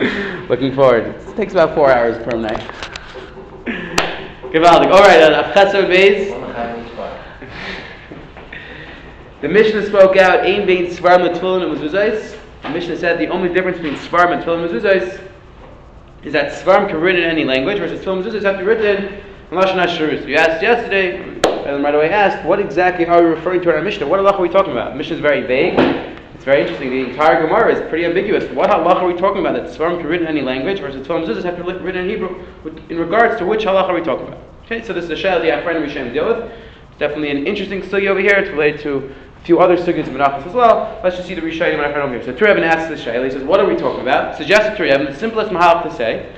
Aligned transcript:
Looking 0.48 0.74
forward. 0.74 1.08
It 1.08 1.36
takes 1.36 1.52
about 1.52 1.74
four 1.74 1.92
hours 1.92 2.16
per 2.24 2.34
night. 2.38 2.58
Gewaldig. 4.50 4.90
All 4.90 5.02
right, 5.02 5.20
uh, 5.20 5.52
Chesed 5.52 5.88
Beis. 5.88 6.30
The 9.42 9.48
Mishnah 9.48 9.86
spoke 9.86 10.16
out, 10.16 10.40
Ein 10.40 10.66
Bein 10.66 10.86
Svarim 10.86 11.28
Tefillin 11.34 11.70
and 11.70 11.78
Mezuzos. 11.78 12.38
The 12.62 12.70
Mishnah 12.70 12.96
said 12.96 13.18
the 13.18 13.28
only 13.28 13.52
difference 13.52 13.76
between 13.76 13.96
Svarim 13.96 14.32
and 14.32 14.42
Tefillin 14.42 14.64
and 14.64 14.82
Mezuzos 14.82 15.20
is 16.22 16.32
that 16.32 16.52
Svarim 16.52 16.88
can 16.88 16.96
be 16.96 17.02
written 17.02 17.22
in 17.22 17.28
any 17.28 17.44
language, 17.44 17.78
versus 17.78 18.00
Tefillin 18.00 18.24
and 18.24 18.32
Mezuzos 18.32 18.42
have 18.44 18.56
to 18.56 18.60
be 18.60 18.64
written 18.64 19.04
in 19.04 19.22
Lashon 19.50 19.84
HaShurus. 19.84 20.26
You 20.26 20.36
asked 20.36 20.62
yesterday, 20.62 21.18
and 21.44 21.84
right 21.84 21.94
away 21.94 22.08
asked, 22.08 22.42
what 22.46 22.58
exactly 22.58 23.04
are 23.04 23.22
we 23.22 23.28
referring 23.28 23.60
to 23.62 23.68
in 23.68 23.76
our 23.76 23.82
Mishnah? 23.82 24.06
What 24.06 24.18
halacha 24.18 24.38
are 24.38 24.42
we 24.42 24.48
talking 24.48 24.72
about? 24.72 24.92
The 24.92 24.96
Mishnah 24.96 25.16
is 25.16 25.20
very 25.20 25.42
vague. 25.42 26.09
It's 26.40 26.46
very 26.46 26.62
interesting. 26.62 26.88
The 26.88 27.10
entire 27.10 27.46
Gemara 27.46 27.74
is 27.74 27.86
pretty 27.90 28.06
ambiguous. 28.06 28.50
What 28.54 28.70
halacha 28.70 29.02
are 29.02 29.06
we 29.06 29.12
talking 29.12 29.44
about? 29.44 29.62
That 29.62 29.78
Svarim 29.78 29.96
can 29.98 30.04
be 30.04 30.08
written 30.08 30.26
in 30.26 30.38
any 30.38 30.40
language, 30.40 30.78
Tefillin 30.80 30.94
and 30.94 31.28
Mezuzos 31.28 31.44
have 31.44 31.58
to 31.58 31.62
be 31.62 31.70
written 31.70 32.04
in 32.04 32.08
Hebrew. 32.08 32.42
In 32.88 32.98
regards 32.98 33.36
to 33.40 33.44
which 33.44 33.64
halacha 33.64 33.90
are 33.90 33.94
we 33.94 34.00
talking 34.00 34.26
about? 34.26 34.42
Okay, 34.64 34.82
so 34.82 34.94
this 34.94 35.04
is 35.04 35.10
a 35.10 35.16
shayla 35.16 35.42
the 35.42 35.62
friend 35.62 35.86
Rishem 35.86 36.14
deal 36.14 36.28
with. 36.28 36.38
It's 36.38 36.98
definitely 36.98 37.30
an 37.30 37.46
interesting 37.46 37.82
study 37.82 38.08
over 38.08 38.20
here. 38.20 38.32
It's 38.36 38.48
related 38.48 38.80
to 38.80 39.14
a 39.36 39.44
few 39.44 39.60
other 39.60 39.76
sugyas 39.76 40.06
of 40.08 40.14
Menachos 40.14 40.46
as 40.46 40.54
well. 40.54 40.98
Let's 41.04 41.16
just 41.16 41.28
see 41.28 41.34
the 41.34 41.42
Rishayim 41.42 41.74
and 41.74 41.82
our 41.82 42.08
here. 42.08 42.24
So 42.24 42.32
Turei 42.32 42.52
Even 42.52 42.64
asks 42.64 42.88
the 42.88 43.10
shayla. 43.10 43.26
He 43.26 43.30
says, 43.32 43.44
"What 43.44 43.60
are 43.60 43.66
we 43.66 43.76
talking 43.76 44.00
about?" 44.00 44.38
Suggested 44.38 44.78
Turei 44.78 44.94
Even, 44.94 45.12
the 45.12 45.14
simplest 45.14 45.52
mahalach 45.52 45.82
to 45.82 45.94
say 45.94 46.34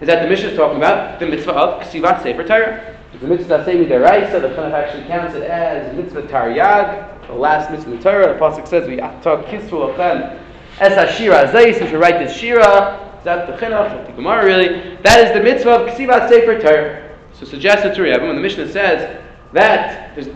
is 0.00 0.06
that 0.06 0.22
the 0.22 0.28
Mishnah 0.28 0.50
is 0.50 0.56
talking 0.56 0.76
about 0.76 1.18
the 1.18 1.26
mitzvah 1.26 1.50
of 1.50 1.82
ksivat 1.82 2.22
sefer 2.22 2.44
Torah. 2.44 2.96
The 3.20 3.26
mitzvah 3.26 3.56
of 3.56 3.64
semi 3.64 3.86
deraisa, 3.86 4.40
the 4.40 4.50
Chinuch 4.50 4.72
actually 4.72 5.08
counts 5.08 5.34
it 5.34 5.42
as 5.42 5.92
mitzvah 5.96 6.22
taryag, 6.22 7.19
the 7.30 7.36
last 7.36 7.70
mitzvah 7.70 7.94
of 7.94 8.02
Torah. 8.02 8.34
The 8.34 8.40
pasuk 8.40 8.66
says, 8.68 8.88
"We 8.88 8.96
talk 8.96 9.46
kisvu 9.46 9.94
lachem 9.94 10.38
es 10.80 10.92
hashira 10.92 11.52
zeis." 11.52 11.80
We 11.80 11.88
should 11.88 12.00
write 12.00 12.18
this 12.18 12.36
shira. 12.36 12.98
Is 13.18 13.24
that 13.24 13.46
the 13.46 13.52
chinuch, 13.54 14.06
the 14.06 14.12
Gemara 14.12 14.44
really? 14.44 14.96
That 15.02 15.26
is 15.26 15.32
the 15.34 15.42
mitzvah 15.42 15.70
of 15.70 15.90
ksivat 15.90 16.28
sefer 16.28 16.58
Torah. 16.60 17.10
So 17.32 17.46
suggested 17.46 17.94
to 17.94 18.02
Rebbe 18.02 18.22
when 18.26 18.36
the 18.36 18.42
Mishnah 18.42 18.68
says 18.70 19.18
that 19.52 20.14
there's 20.14 20.28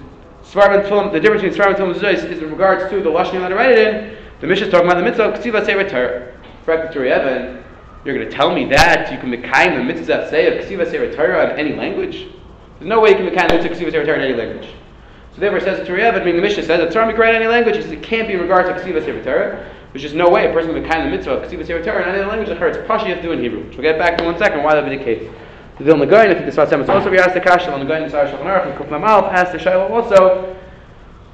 Svarim 0.45 0.87
Tefillin, 0.87 1.13
the 1.13 1.21
difference 1.21 1.43
between 1.43 1.59
Svarim 1.59 1.81
and 1.81 1.95
Tefillin 1.97 2.31
is 2.31 2.43
in 2.43 2.51
regards 2.51 2.89
to 2.91 3.03
the 3.03 3.11
Lashon 3.11 3.41
that 3.41 3.53
I 3.53 3.57
write 3.57 3.71
it 3.71 3.79
in. 3.79 4.17
The 4.41 4.47
Mishnah 4.47 4.67
is 4.67 4.73
talking 4.73 4.87
about 4.87 4.99
the 4.99 5.05
mitzvah 5.05 5.31
of 5.31 5.41
Ksiva 5.41 5.65
Sefer 5.65 5.89
Torah. 5.89 6.33
Correct 6.65 6.93
to 6.93 7.01
Rebbe, 7.01 7.65
you're 8.05 8.15
going 8.15 8.29
to 8.29 8.35
tell 8.35 8.55
me 8.55 8.67
that 8.67 9.11
you 9.11 9.19
can 9.19 9.31
make 9.31 9.43
the 9.43 9.83
mitzvah 9.83 10.29
say 10.31 10.47
of 10.47 10.65
Ksiva 10.65 10.91
Sefer 10.91 11.15
Torah 11.15 11.53
in 11.55 11.59
any 11.59 11.75
language? 11.75 12.29
There's 12.79 12.89
no 12.89 13.01
way 13.01 13.11
you 13.11 13.17
can 13.17 13.25
make 13.25 13.37
the 13.37 13.55
mitzvah 13.55 13.71
of 13.71 13.79
Ksiva 13.79 13.91
Sefer 13.91 14.05
Torah 14.05 14.19
in 14.19 14.25
any 14.25 14.35
language. 14.35 14.69
So 15.35 15.41
therefore 15.41 15.59
it 15.59 15.65
says 15.65 15.87
to 15.87 15.93
Rebbe, 15.93 16.21
I 16.21 16.25
mean 16.25 16.37
the 16.37 16.43
Mishnah 16.43 16.63
says 16.63 16.81
that 16.81 16.93
Torah 16.93 17.13
write 17.17 17.35
in 17.35 17.43
any 17.43 17.51
language. 17.51 17.77
It 17.77 18.03
can't 18.03 18.29
be 18.29 18.35
in 18.35 18.41
regards 18.41 18.69
to 18.69 18.75
Ksiva 18.75 19.25
Torah. 19.25 19.71
There's 19.93 20.03
just 20.03 20.15
no 20.15 20.29
way 20.29 20.49
a 20.49 20.53
person 20.53 20.73
can 20.73 20.83
make 20.83 20.91
the 20.91 21.11
mitzvah 21.11 21.33
of 21.35 21.51
Ksiva 21.51 21.67
Sefer 21.67 22.01
in 22.01 22.15
any 22.15 22.25
language. 22.25 22.49
It's 22.49 22.79
Pashi 22.89 23.09
you 23.09 23.15
have 23.15 23.23
to 23.23 23.23
do 23.23 23.33
in 23.33 23.41
Hebrew. 23.41 23.65
Which 23.65 23.77
we'll 23.77 23.83
get 23.83 23.99
back 23.99 24.19
to 24.19 24.25
in 24.25 24.31
one 24.31 24.39
second 24.39 24.63
why 24.63 24.75
that 24.75 24.85
would 24.85 24.91
be 24.91 24.99
the 24.99 25.05
case. 25.05 25.31
The 25.79 25.85
Vilna 25.85 26.07
the 26.07 26.15
Sfat 26.15 26.69
Emes 26.69 26.89
also 26.89 27.11
be 27.11 27.19
asked 27.19 27.35
the 27.35 27.41
Kasha, 27.41 27.73
on 27.73 27.81
the 27.81 27.87
the 27.87 28.09
Sar 28.09 28.27
Shulchan 28.27 28.43
Aruch, 28.43 28.67
and 28.67 28.79
Kufna 28.79 29.01
Malf 29.01 29.33
asked 29.33 29.53
the 29.53 29.59
Shaila 29.59 29.91
also, 29.91 30.57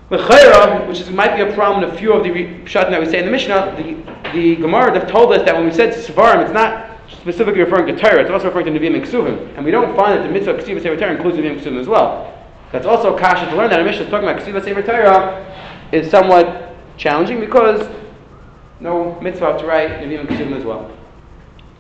the 0.08 0.16
Chayra, 0.16 0.88
which 0.88 1.00
is, 1.00 1.10
might 1.10 1.36
be 1.36 1.42
a 1.42 1.54
problem 1.54 1.84
in 1.84 1.90
a 1.90 1.98
few 1.98 2.12
of 2.12 2.24
the 2.24 2.30
Pshatim 2.30 2.90
that 2.90 3.00
we 3.00 3.06
say 3.06 3.18
in 3.18 3.26
the 3.26 3.30
Mishnah, 3.30 3.76
the, 3.76 4.32
the 4.32 4.56
Gemara 4.56 4.98
have 4.98 5.10
told 5.10 5.32
us 5.32 5.44
that 5.44 5.54
when 5.54 5.66
we 5.66 5.72
said 5.72 5.94
Svarim, 5.94 6.42
it's 6.42 6.52
not 6.52 6.98
specifically 7.08 7.60
referring 7.60 7.86
to 7.94 8.02
Torah, 8.02 8.22
it's 8.22 8.30
also 8.30 8.46
referring 8.46 8.66
to 8.66 8.72
Nevi'im 8.72 8.94
and 8.94 9.04
Ksuvim. 9.04 9.56
And 9.56 9.64
we 9.64 9.70
don't 9.70 9.94
find 9.94 10.18
that 10.18 10.26
the 10.26 10.32
mitzvah 10.32 10.56
of 10.56 10.64
Ksiva 10.64 11.10
includes 11.10 11.36
Nevi'im 11.36 11.52
and 11.52 11.60
Ksuvim 11.60 11.78
as 11.78 11.86
well. 11.86 12.39
That's 12.72 12.86
also 12.86 13.18
Kasha 13.18 13.50
to 13.50 13.56
learn 13.56 13.70
that 13.70 13.80
a 13.80 13.84
Mishnah 13.84 14.08
talking 14.10 14.28
about 14.28 14.42
Ksiva 14.42 14.62
Sefer 14.62 14.82
Torah 14.82 15.46
is 15.92 16.10
somewhat 16.10 16.74
challenging 16.96 17.40
because 17.40 17.88
no 18.78 19.20
mitzvah 19.20 19.58
to 19.58 19.66
write 19.66 19.90
and 19.90 20.28
Ksuvim 20.28 20.56
as 20.56 20.64
well. 20.64 20.90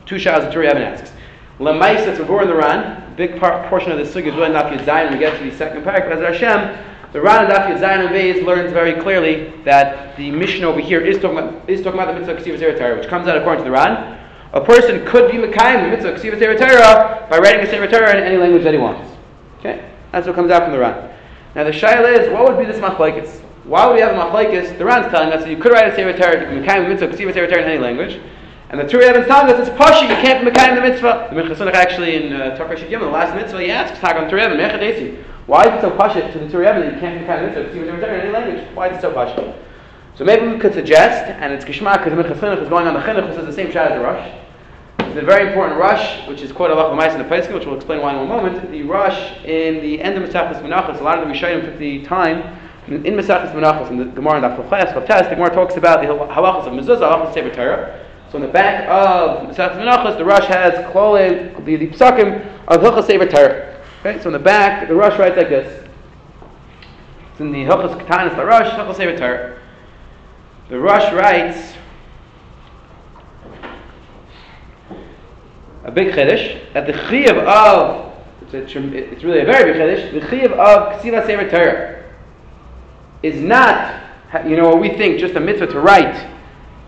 Two 0.06 0.18
shahs 0.18 0.42
that 0.42 0.52
Turi 0.52 0.68
asks. 0.68 1.12
Lemais, 1.58 2.04
that's 2.04 2.18
we're 2.18 2.42
in 2.42 2.48
the 2.48 2.54
Ran. 2.54 3.14
Big 3.16 3.38
part, 3.38 3.68
portion 3.68 3.92
of 3.92 3.98
the 3.98 4.04
sugya 4.04 4.28
is 4.28 4.34
really 4.34 4.50
not 4.50 4.72
Yud 4.72 5.12
We 5.12 5.18
get 5.18 5.38
to 5.38 5.50
the 5.50 5.56
second 5.56 5.84
paragraph. 5.84 6.18
As 6.18 6.40
Hashem, 6.40 6.84
the 7.12 7.20
Ran 7.20 7.44
and 7.44 7.52
Daf 7.52 7.78
Zayin 7.78 8.06
and 8.06 8.14
Beis 8.14 8.44
learns 8.44 8.72
very 8.72 9.00
clearly 9.00 9.52
that 9.64 10.16
the 10.16 10.30
mission 10.30 10.64
over 10.64 10.80
here 10.80 11.00
is 11.00 11.18
talking 11.18 11.38
about, 11.38 11.68
is 11.68 11.82
talking 11.82 12.00
about 12.00 12.14
the 12.14 12.20
mitzvah 12.20 12.50
Ksiva 12.50 12.78
Torah, 12.78 12.98
which 12.98 13.08
comes 13.08 13.28
out 13.28 13.36
according 13.36 13.64
to 13.64 13.70
the 13.70 13.76
Ran. 13.76 14.18
A 14.52 14.60
person 14.60 15.04
could 15.06 15.30
be 15.30 15.36
Mekayim, 15.36 15.82
the 15.84 15.96
mitzvah 15.96 16.14
Ksiva 16.14 16.58
Torah, 16.58 17.26
by 17.28 17.38
writing 17.38 17.60
a 17.60 17.70
Sefer 17.70 17.86
Torah 17.86 18.16
in 18.16 18.24
any 18.24 18.36
language 18.36 18.64
that 18.64 18.72
he 18.72 18.80
wants. 18.80 19.10
Okay? 19.58 19.86
That's 20.12 20.26
what 20.26 20.36
comes 20.36 20.50
out 20.50 20.64
from 20.64 20.72
the 20.72 20.78
Ran. 20.78 21.10
Now 21.54 21.64
the 21.64 21.70
Shaila 21.70 22.18
is, 22.18 22.32
what 22.32 22.48
would 22.48 22.58
be 22.58 22.64
this 22.64 22.80
machlekes? 22.80 23.40
Why 23.64 23.86
would 23.86 23.94
we 23.94 24.00
have 24.00 24.14
a 24.14 24.18
machlekes? 24.18 24.76
The 24.78 24.84
Ran's 24.84 25.10
telling 25.10 25.32
us 25.32 25.42
that 25.42 25.50
you 25.50 25.56
could 25.56 25.72
write 25.72 25.92
a 25.92 25.94
Sefer 25.94 26.16
Torah, 26.16 26.40
you 26.40 26.62
can 26.64 26.84
Mekayim 26.84 26.98
the 26.98 27.06
mitzvah 27.06 27.08
Ksiva 27.08 27.32
Torah 27.32 27.62
in 27.62 27.68
any 27.68 27.78
language. 27.78 28.20
And 28.70 28.78
the 28.78 28.84
Turei 28.84 29.08
Even's 29.08 29.26
telling 29.26 29.52
us 29.52 29.68
it's 29.68 29.76
Pashi, 29.76 30.02
you 30.02 30.14
can't 30.22 30.44
be 30.44 30.50
Mekayim 30.50 30.76
the 30.76 30.80
mitzvah. 30.80 31.28
The 31.32 31.40
Minchas 31.40 31.56
Chinuch 31.56 31.74
actually 31.74 32.16
in 32.16 32.32
uh, 32.32 32.56
Torah 32.56 32.88
Yom, 32.88 33.02
the 33.02 33.08
last 33.08 33.34
mitzvah, 33.34 33.60
he 33.60 33.70
asks 33.70 33.98
Tagon 33.98 34.30
Turei 34.30 34.46
Even, 34.46 34.58
Mechadesi, 34.58 35.24
why 35.46 35.66
is 35.66 35.74
it 35.74 35.80
so 35.80 35.90
Pashi 35.90 36.32
to 36.32 36.38
the 36.38 36.46
Turei 36.46 36.70
Even 36.70 36.82
that 36.82 36.94
you 36.94 37.00
can't 37.00 37.26
Mekayim 37.26 37.52
the 37.52 37.60
mitzvah? 37.60 37.72
See 37.72 37.78
what's 37.80 38.02
in 38.02 38.04
any 38.04 38.30
language. 38.30 38.66
Why 38.74 38.88
is 38.88 38.98
it 38.98 39.00
so 39.00 39.12
Pashi? 39.12 39.56
So 40.16 40.24
maybe 40.24 40.46
we 40.46 40.58
could 40.58 40.74
suggest, 40.74 41.30
and 41.30 41.52
it's 41.52 41.64
Kishma 41.64 41.98
because 41.98 42.16
the 42.16 42.22
Minchas 42.22 42.38
Chinuch 42.40 42.62
is 42.62 42.68
going 42.68 42.86
on 42.86 42.94
the 42.94 43.00
Chinuch, 43.00 43.28
which 43.28 43.38
is 43.38 43.46
the 43.46 43.52
same 43.52 43.72
shot 43.72 43.90
as 43.90 43.98
the 43.98 44.04
Rosh. 44.04 44.39
A 45.10 45.24
very 45.24 45.48
important 45.48 45.78
Rosh, 45.78 46.26
which 46.28 46.40
is 46.40 46.52
quoted 46.52 46.76
Allah 46.76 46.92
in 47.12 47.18
the 47.18 47.24
Pesach, 47.24 47.52
which 47.52 47.66
we'll 47.66 47.74
explain 47.74 48.00
why 48.00 48.12
in 48.12 48.18
one 48.18 48.28
moment. 48.28 48.70
The 48.70 48.82
Rosh 48.84 49.44
in 49.44 49.82
the 49.82 50.00
end 50.00 50.16
of 50.16 50.28
Mesachas 50.28 50.62
Menachos, 50.62 51.00
a 51.00 51.02
lot 51.02 51.18
of 51.18 51.26
the 51.26 51.34
Rishayim 51.34 51.64
took 51.64 51.78
the 51.78 52.02
time 52.04 52.56
in 52.86 53.02
Mesachas 53.02 53.52
Menachos, 53.52 53.90
in 53.90 53.98
the 53.98 54.04
Gemara 54.04 54.42
and 54.42 54.44
the 54.44 55.06
Ches, 55.06 55.28
the 55.28 55.34
Gemara 55.34 55.50
talks 55.50 55.76
about 55.76 56.00
the 56.00 56.06
halachas 56.06 56.66
of 56.66 56.72
mezuzah, 56.72 57.34
halachas 57.34 57.46
of 57.46 57.52
Torah. 57.54 58.06
So 58.30 58.36
in 58.36 58.42
the 58.42 58.48
back 58.48 58.88
of 58.88 59.48
Masechet 59.48 59.76
Menachos, 59.76 60.16
the 60.16 60.24
Rosh 60.24 60.46
has 60.46 60.74
klolim, 60.92 61.64
the, 61.64 61.76
the 61.76 61.88
psakim 61.88 62.46
of 62.68 62.80
Hilchas 62.80 63.06
Sefer 63.06 63.26
Torah. 63.26 63.80
Okay, 64.00 64.20
so 64.22 64.28
in 64.28 64.32
the 64.32 64.38
back, 64.38 64.88
the 64.88 64.94
Rosh 64.94 65.18
writes 65.18 65.36
like 65.36 65.48
this. 65.48 65.88
It's 67.32 67.40
in 67.40 67.52
the 67.52 67.64
Hilchas 67.64 68.00
Katanis, 68.00 68.36
the 68.36 68.44
Rosh, 68.44 68.68
Hilchas 68.68 68.96
Sefer 68.96 69.16
Torah. 69.16 69.60
The 70.68 70.78
Rosh 70.78 71.12
writes 71.12 71.74
a 75.84 75.90
big 75.90 76.12
chiddush 76.14 76.72
that 76.72 76.86
the 76.86 76.92
chiyuv 76.92 77.38
of 77.46 78.06
it's, 78.42 78.74
a, 78.74 78.96
it's 78.96 79.24
really 79.24 79.40
a 79.40 79.44
very 79.44 79.72
big 79.72 79.80
chiddush. 79.80 80.12
The 80.12 80.26
chiyuv 80.26 80.52
of 80.52 81.00
Ksiva 81.00 81.26
Sefer 81.26 81.48
Torah 81.48 82.04
is 83.22 83.40
not 83.40 84.00
you 84.46 84.56
know 84.56 84.68
what 84.68 84.80
we 84.80 84.90
think 84.90 85.18
just 85.18 85.34
a 85.34 85.40
mitzvah 85.40 85.66
to 85.68 85.80
write 85.80 86.28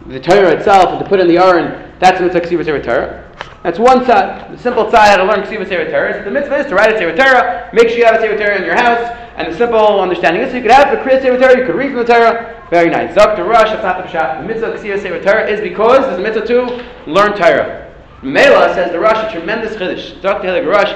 the 0.07 0.21
Torah 0.21 0.51
itself 0.51 0.91
and 0.91 0.99
to 1.01 1.09
put 1.09 1.21
in 1.21 1.29
the 1.29 1.39
urn. 1.39 1.93
that's 1.99 2.21
a 2.21 2.23
mitzvah 2.23 2.41
Ksiva 2.41 2.65
Sefer 2.65 2.83
Torah. 2.83 3.19
That's 3.63 3.79
one 3.79 4.05
side. 4.05 4.53
The 4.53 4.59
simple 4.59 4.91
side 4.91 5.09
how 5.09 5.17
to 5.19 5.25
learn 5.25 5.43
Ksiva 5.43 5.67
Sefer 5.69 5.91
Torah 5.91 6.25
the 6.25 6.31
mitzvah 6.31 6.59
is 6.59 6.67
to 6.67 6.75
write 6.75 6.93
a 6.93 6.99
Sefer 6.99 7.17
Torah, 7.17 7.71
make 7.73 7.89
sure 7.89 7.99
you 7.99 8.05
have 8.05 8.17
a 8.17 8.21
Sefer 8.21 8.37
Torah 8.37 8.59
in 8.59 8.65
your 8.65 8.77
house, 8.77 9.01
and 9.37 9.53
the 9.53 9.57
simple 9.57 10.01
understanding 10.01 10.43
is 10.43 10.51
so 10.51 10.57
you 10.57 10.63
could 10.63 10.71
have 10.71 10.91
the 10.91 11.03
Kriya 11.03 11.23
Sefer 11.23 11.39
Torah, 11.39 11.59
you 11.59 11.67
could 11.67 11.77
read 11.77 11.91
from 11.91 11.99
the 11.99 12.13
Torah, 12.13 12.67
very 12.71 12.91
nice. 12.91 13.15
Zok 13.15 13.37
to 13.37 13.45
Rosh, 13.45 13.69
that's 13.69 13.83
not 13.83 13.99
the 13.99 14.11
Pshat. 14.11 14.43
The 14.43 14.49
mitzvah 14.49 14.73
of 14.73 14.81
Ksiva 14.81 15.01
Sefer 15.01 15.23
Torah 15.23 15.49
is 15.49 15.61
because 15.61 16.01
there's 16.01 16.19
a 16.19 16.23
mitzvah 16.23 16.47
to 16.47 17.11
learn 17.11 17.37
Torah. 17.37 17.92
Mela 18.23 18.73
says 18.75 18.93
the 18.93 19.01
Rosh, 19.01 19.17
a 19.17 19.31
tremendous 19.33 19.75
chiddush. 19.75 20.21
Zok 20.21 20.43
to 20.43 20.69
Rosh, 20.69 20.93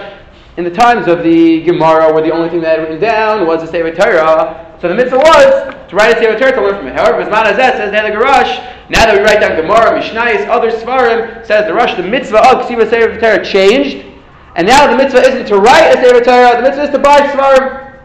in 0.56 0.64
the 0.64 0.70
times 0.70 1.08
of 1.08 1.22
the 1.22 1.60
Gemara, 1.62 2.12
where 2.12 2.22
the 2.22 2.30
only 2.30 2.48
thing 2.48 2.60
they 2.60 2.68
had 2.68 2.80
written 2.80 3.00
down 3.00 3.46
was 3.46 3.60
the 3.60 3.66
Sefer 3.66 3.94
Torah, 3.94 4.76
so 4.80 4.88
the 4.88 4.94
mitzvah 4.94 5.18
was 5.18 5.74
to 5.88 5.96
write 5.96 6.16
a 6.16 6.20
Sefer 6.20 6.38
Torah 6.38 6.52
to 6.52 6.62
learn 6.62 6.76
from 6.76 6.86
it. 6.86 6.94
However, 6.94 7.24
Bisman 7.24 7.44
Hazeh 7.44 7.76
says 7.76 7.90
the 7.90 7.96
Garash, 7.96 8.62
now 8.88 9.04
that 9.06 9.16
we 9.16 9.22
write 9.22 9.40
down 9.40 9.56
Gemara, 9.56 10.00
Mishnayis, 10.00 10.46
other 10.48 10.70
Svarim, 10.70 11.44
says 11.44 11.66
the 11.66 11.74
Rosh, 11.74 11.94
the 11.96 12.02
mitzvah 12.02 12.38
of 12.38 12.66
Ksiva 12.66 12.88
Sefer 12.88 13.20
Torah 13.20 13.44
changed, 13.44 14.06
and 14.54 14.66
now 14.66 14.90
the 14.90 14.96
mitzvah 14.96 15.20
isn't 15.20 15.46
to 15.46 15.58
write 15.58 15.90
a 15.90 16.00
Sefer 16.00 16.24
Torah, 16.24 16.56
the 16.56 16.62
mitzvah 16.62 16.84
is 16.84 16.90
to 16.90 16.98
buy 16.98 17.18
Svarim. 17.32 18.00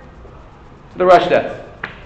The 0.97 1.05
Rosh 1.05 1.29
does. 1.29 1.60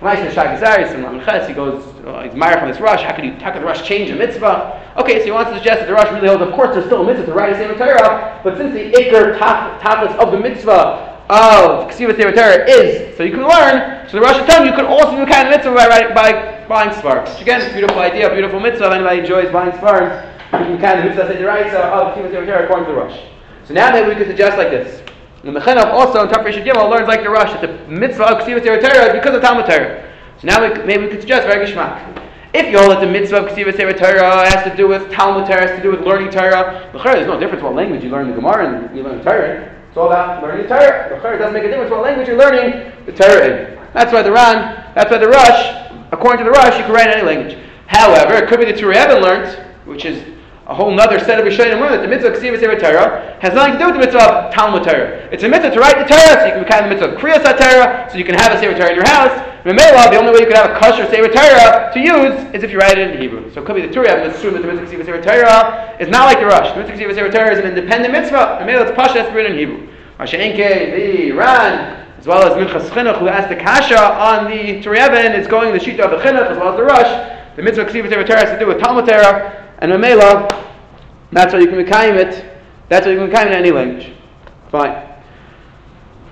Nice 0.06 0.20
in 0.20 0.28
Shagazaris 0.28 0.94
and 0.94 1.04
Lamches, 1.04 1.48
he 1.48 1.54
goes, 1.56 1.84
oh, 2.06 2.22
he's 2.22 2.36
married 2.36 2.60
from 2.60 2.70
this 2.70 2.80
Rosh. 2.80 3.02
How 3.02 3.16
could, 3.16 3.24
he, 3.26 3.32
how 3.42 3.52
could 3.52 3.64
the 3.64 3.66
Rosh 3.66 3.82
change 3.82 4.12
a 4.12 4.16
mitzvah? 4.16 4.94
Okay, 4.98 5.18
so 5.18 5.26
he 5.26 5.32
wants 5.32 5.50
to 5.50 5.58
suggest 5.58 5.80
that 5.80 5.88
the 5.88 5.96
Rosh 5.96 6.14
really 6.14 6.28
holds. 6.28 6.44
Of 6.44 6.54
course, 6.54 6.76
there's 6.76 6.86
still 6.86 7.02
a 7.02 7.06
mitzvah 7.08 7.26
to 7.26 7.34
write 7.34 7.54
a 7.54 7.56
Sefer 7.58 7.74
Torah, 7.76 8.40
but 8.44 8.56
since 8.56 8.76
the 8.76 8.92
ikr 8.92 9.40
tapas 9.40 10.16
of 10.22 10.32
the 10.32 10.38
mitzvah 10.38 11.26
of 11.28 11.90
Ksiva 11.90 12.14
Torah 12.14 12.70
is 12.70 13.18
so 13.18 13.24
you 13.24 13.32
can 13.32 13.50
learn. 13.50 14.08
So 14.08 14.18
the 14.18 14.22
Rosh 14.22 14.38
Hashanah, 14.46 14.70
you 14.70 14.76
could 14.76 14.86
also 14.86 15.18
do 15.18 15.26
kind 15.26 15.48
of 15.48 15.58
mitzvah 15.58 15.74
by, 15.74 15.88
writing, 15.88 16.14
by 16.14 16.68
buying 16.68 16.94
sparks. 17.00 17.32
Which 17.34 17.42
again, 17.42 17.74
beautiful 17.74 17.98
idea, 17.98 18.30
beautiful 18.30 18.60
mitzvah. 18.60 18.86
If 18.86 18.92
anybody 18.94 19.22
enjoys 19.22 19.52
buying 19.52 19.76
sparks, 19.76 20.22
you 20.54 20.70
can 20.70 20.78
kind 20.78 21.00
of 21.00 21.06
mitzvah 21.06 21.34
say 21.34 21.42
the 21.42 21.48
right 21.48 21.66
of 21.74 22.14
Ksiva 22.14 22.46
Torah 22.46 22.66
according 22.66 22.86
to 22.86 22.92
the 22.92 22.98
Rosh. 23.00 23.18
So 23.64 23.74
now 23.74 23.90
maybe 23.90 24.10
we 24.10 24.14
could 24.14 24.28
suggest 24.28 24.56
like 24.56 24.70
this. 24.70 25.02
The 25.46 25.52
Mechanov 25.52 25.94
also 25.94 26.24
in 26.24 26.30
Tafresh 26.30 26.66
Gimel 26.66 26.90
learns 26.90 27.08
like 27.08 27.22
the 27.22 27.30
Rosh 27.30 27.52
that 27.62 27.62
the 27.62 27.88
mitzvah 27.88 28.34
of 28.34 28.42
Ksiva 28.42 28.64
Torah 28.64 29.14
because 29.14 29.36
of 29.36 29.44
Talmud 29.44 29.68
Torah. 29.68 30.12
So 30.42 30.48
now 30.48 30.60
we, 30.60 30.84
maybe 30.86 31.04
we 31.04 31.12
could 31.12 31.22
suggest 31.22 31.46
very. 31.46 31.62
If 31.62 32.72
you 32.72 32.80
hold 32.80 32.90
that 32.90 33.00
the 33.00 33.06
mitzvah 33.06 33.46
of 33.46 33.52
Ksiva 33.52 33.96
Torah 33.96 34.50
has 34.50 34.64
to 34.64 34.76
do 34.76 34.88
with 34.88 35.12
Talmud 35.12 35.46
Torah, 35.46 35.68
has 35.68 35.78
to 35.78 35.84
do 35.84 35.92
with 35.92 36.02
learning 36.02 36.32
Torah, 36.32 36.90
there's 36.92 37.28
no 37.28 37.40
difference 37.40 37.62
what 37.62 37.76
language 37.76 38.04
you 38.04 38.10
learn 38.10 38.28
the 38.28 38.34
Gemara 38.36 38.88
and 38.88 38.98
you 38.98 39.04
learn 39.04 39.24
Torah. 39.24 39.72
It's 39.88 39.96
all 39.96 40.08
about 40.08 40.42
learning 40.42 40.66
Torah. 40.66 41.14
The 41.14 41.22
Torah 41.22 41.38
doesn't 41.38 41.54
make 41.54 41.64
a 41.64 41.68
difference 41.68 41.92
what 41.92 42.02
language 42.02 42.28
you're 42.28 42.40
learning 42.40 42.92
the 43.06 43.12
Torah 43.12 43.46
in. 43.46 43.80
That's 43.94 44.12
why 44.12 44.24
the 44.24 44.32
Ran, 44.32 44.94
that's 44.96 45.12
why 45.12 45.20
the 45.20 45.30
Rosh, 45.30 46.10
according 46.12 46.40
to 46.40 46.46
the 46.46 46.58
Rosh, 46.58 46.76
you 46.76 46.86
can 46.86 46.92
write 46.92 47.10
any 47.10 47.22
language. 47.22 47.56
However, 47.86 48.34
it 48.34 48.50
could 48.50 48.60
be 48.60 48.66
the 48.66 48.74
Torah 48.74 49.22
learned, 49.22 49.64
which 49.86 50.06
is 50.06 50.24
a 50.68 50.74
whole 50.74 50.90
other 51.00 51.20
set 51.20 51.38
of 51.40 51.46
Rishonim 51.46 51.80
learn 51.80 51.94
that 51.94 52.02
the 52.02 52.08
mitzvah 52.08 52.34
of 52.34 52.42
Ksiva 52.42 52.60
Sefer 52.60 52.80
Torah 52.80 53.38
has 53.40 53.54
nothing 53.54 53.78
to 53.78 53.80
do 53.80 53.86
with 53.86 53.94
the 53.94 54.04
mitzvah 54.06 54.50
of 54.50 54.54
Talmud 54.54 54.84
Torah. 54.84 55.30
It's 55.30 55.44
a 55.44 55.50
mitzvah 55.50 55.70
to 55.70 55.80
write 55.80 56.02
the 56.02 56.10
Torah, 56.10 56.42
so 56.42 56.46
you 56.50 56.54
can 56.58 56.64
become 56.66 56.90
the 56.90 56.92
mitzvah 56.98 57.14
of 57.14 57.22
Kriyas 57.22 57.46
Torah, 57.46 58.10
so 58.10 58.18
you 58.18 58.26
can 58.26 58.34
have 58.34 58.50
a 58.50 58.58
Sefer 58.58 58.74
Torah 58.74 58.90
in 58.90 58.96
your 58.98 59.06
house. 59.06 59.30
Remember, 59.62 59.94
the 60.10 60.18
only 60.18 60.34
way 60.34 60.42
you 60.42 60.50
can 60.50 60.58
have 60.58 60.74
a 60.74 60.80
kosher 60.82 61.06
Sefer 61.06 61.30
Torah 61.30 61.94
to 61.94 62.00
use 62.02 62.34
is 62.58 62.66
if 62.66 62.74
you 62.74 62.82
write 62.82 62.98
it 62.98 63.14
in 63.14 63.22
Hebrew. 63.22 63.54
So 63.54 63.62
it 63.62 63.66
could 63.66 63.76
be 63.76 63.86
the 63.86 63.94
Torah, 63.94 64.18
but 64.18 64.34
assume 64.34 64.58
that 64.58 64.66
the 64.66 64.74
mitzvah 64.74 64.86
of 64.86 64.90
Ksiva 64.90 65.06
Sefer 65.06 65.22
Torah 65.22 65.98
is 66.02 66.10
not 66.10 66.26
like 66.26 66.42
the 66.42 66.50
Rosh. 66.50 66.74
The 66.74 66.82
mitzvah 66.82 66.94
of 66.94 67.00
Ksiva 67.00 67.14
Sefer 67.14 67.30
Torah 67.30 67.54
is 67.54 67.60
an 67.60 67.70
independent 67.70 68.10
mitzvah. 68.10 68.58
Remember, 68.62 68.90
it's 68.90 68.96
Pasha, 68.98 69.22
it's 69.22 69.34
written 69.38 69.54
in 69.54 69.58
Hebrew. 69.62 69.86
Mashenke, 70.18 70.98
the 70.98 71.32
Ran, 71.34 72.10
as 72.18 72.26
well 72.26 72.42
as 72.42 72.58
Minchas 72.58 72.90
Chinuch, 72.90 73.20
who 73.20 73.28
asked 73.28 73.50
the 73.50 73.56
Kasha 73.56 74.02
on 74.02 74.50
the 74.50 74.82
Turei 74.82 75.38
is 75.38 75.46
going 75.46 75.74
the 75.74 75.80
sheet 75.80 76.00
of 76.00 76.10
the 76.10 76.18
Chinuch, 76.18 76.50
as 76.50 76.58
well 76.58 76.74
as 76.74 76.78
the 76.78 76.84
Rosh. 76.84 77.54
The 77.56 77.62
mitzvah 77.62 77.86
of 77.86 77.90
Ksiva 77.94 78.10
Sefer 78.10 78.24
Torah 78.26 78.40
has 78.40 78.50
to 78.50 78.60
do 78.60 78.66
with 78.66 78.80
Talmud 78.80 79.06
Torah, 79.06 79.65
and 79.80 79.92
Mamela, 79.92 80.66
that's 81.32 81.52
how 81.52 81.60
you 81.60 81.68
can 81.68 81.84
Mekayim 81.84 82.16
it. 82.16 82.46
That's 82.88 83.06
how 83.06 83.12
you 83.12 83.18
can 83.18 83.30
Mekayim 83.30 83.48
it 83.48 83.52
in 83.52 83.54
any 83.54 83.72
language. 83.72 84.14
Fine. 84.72 84.94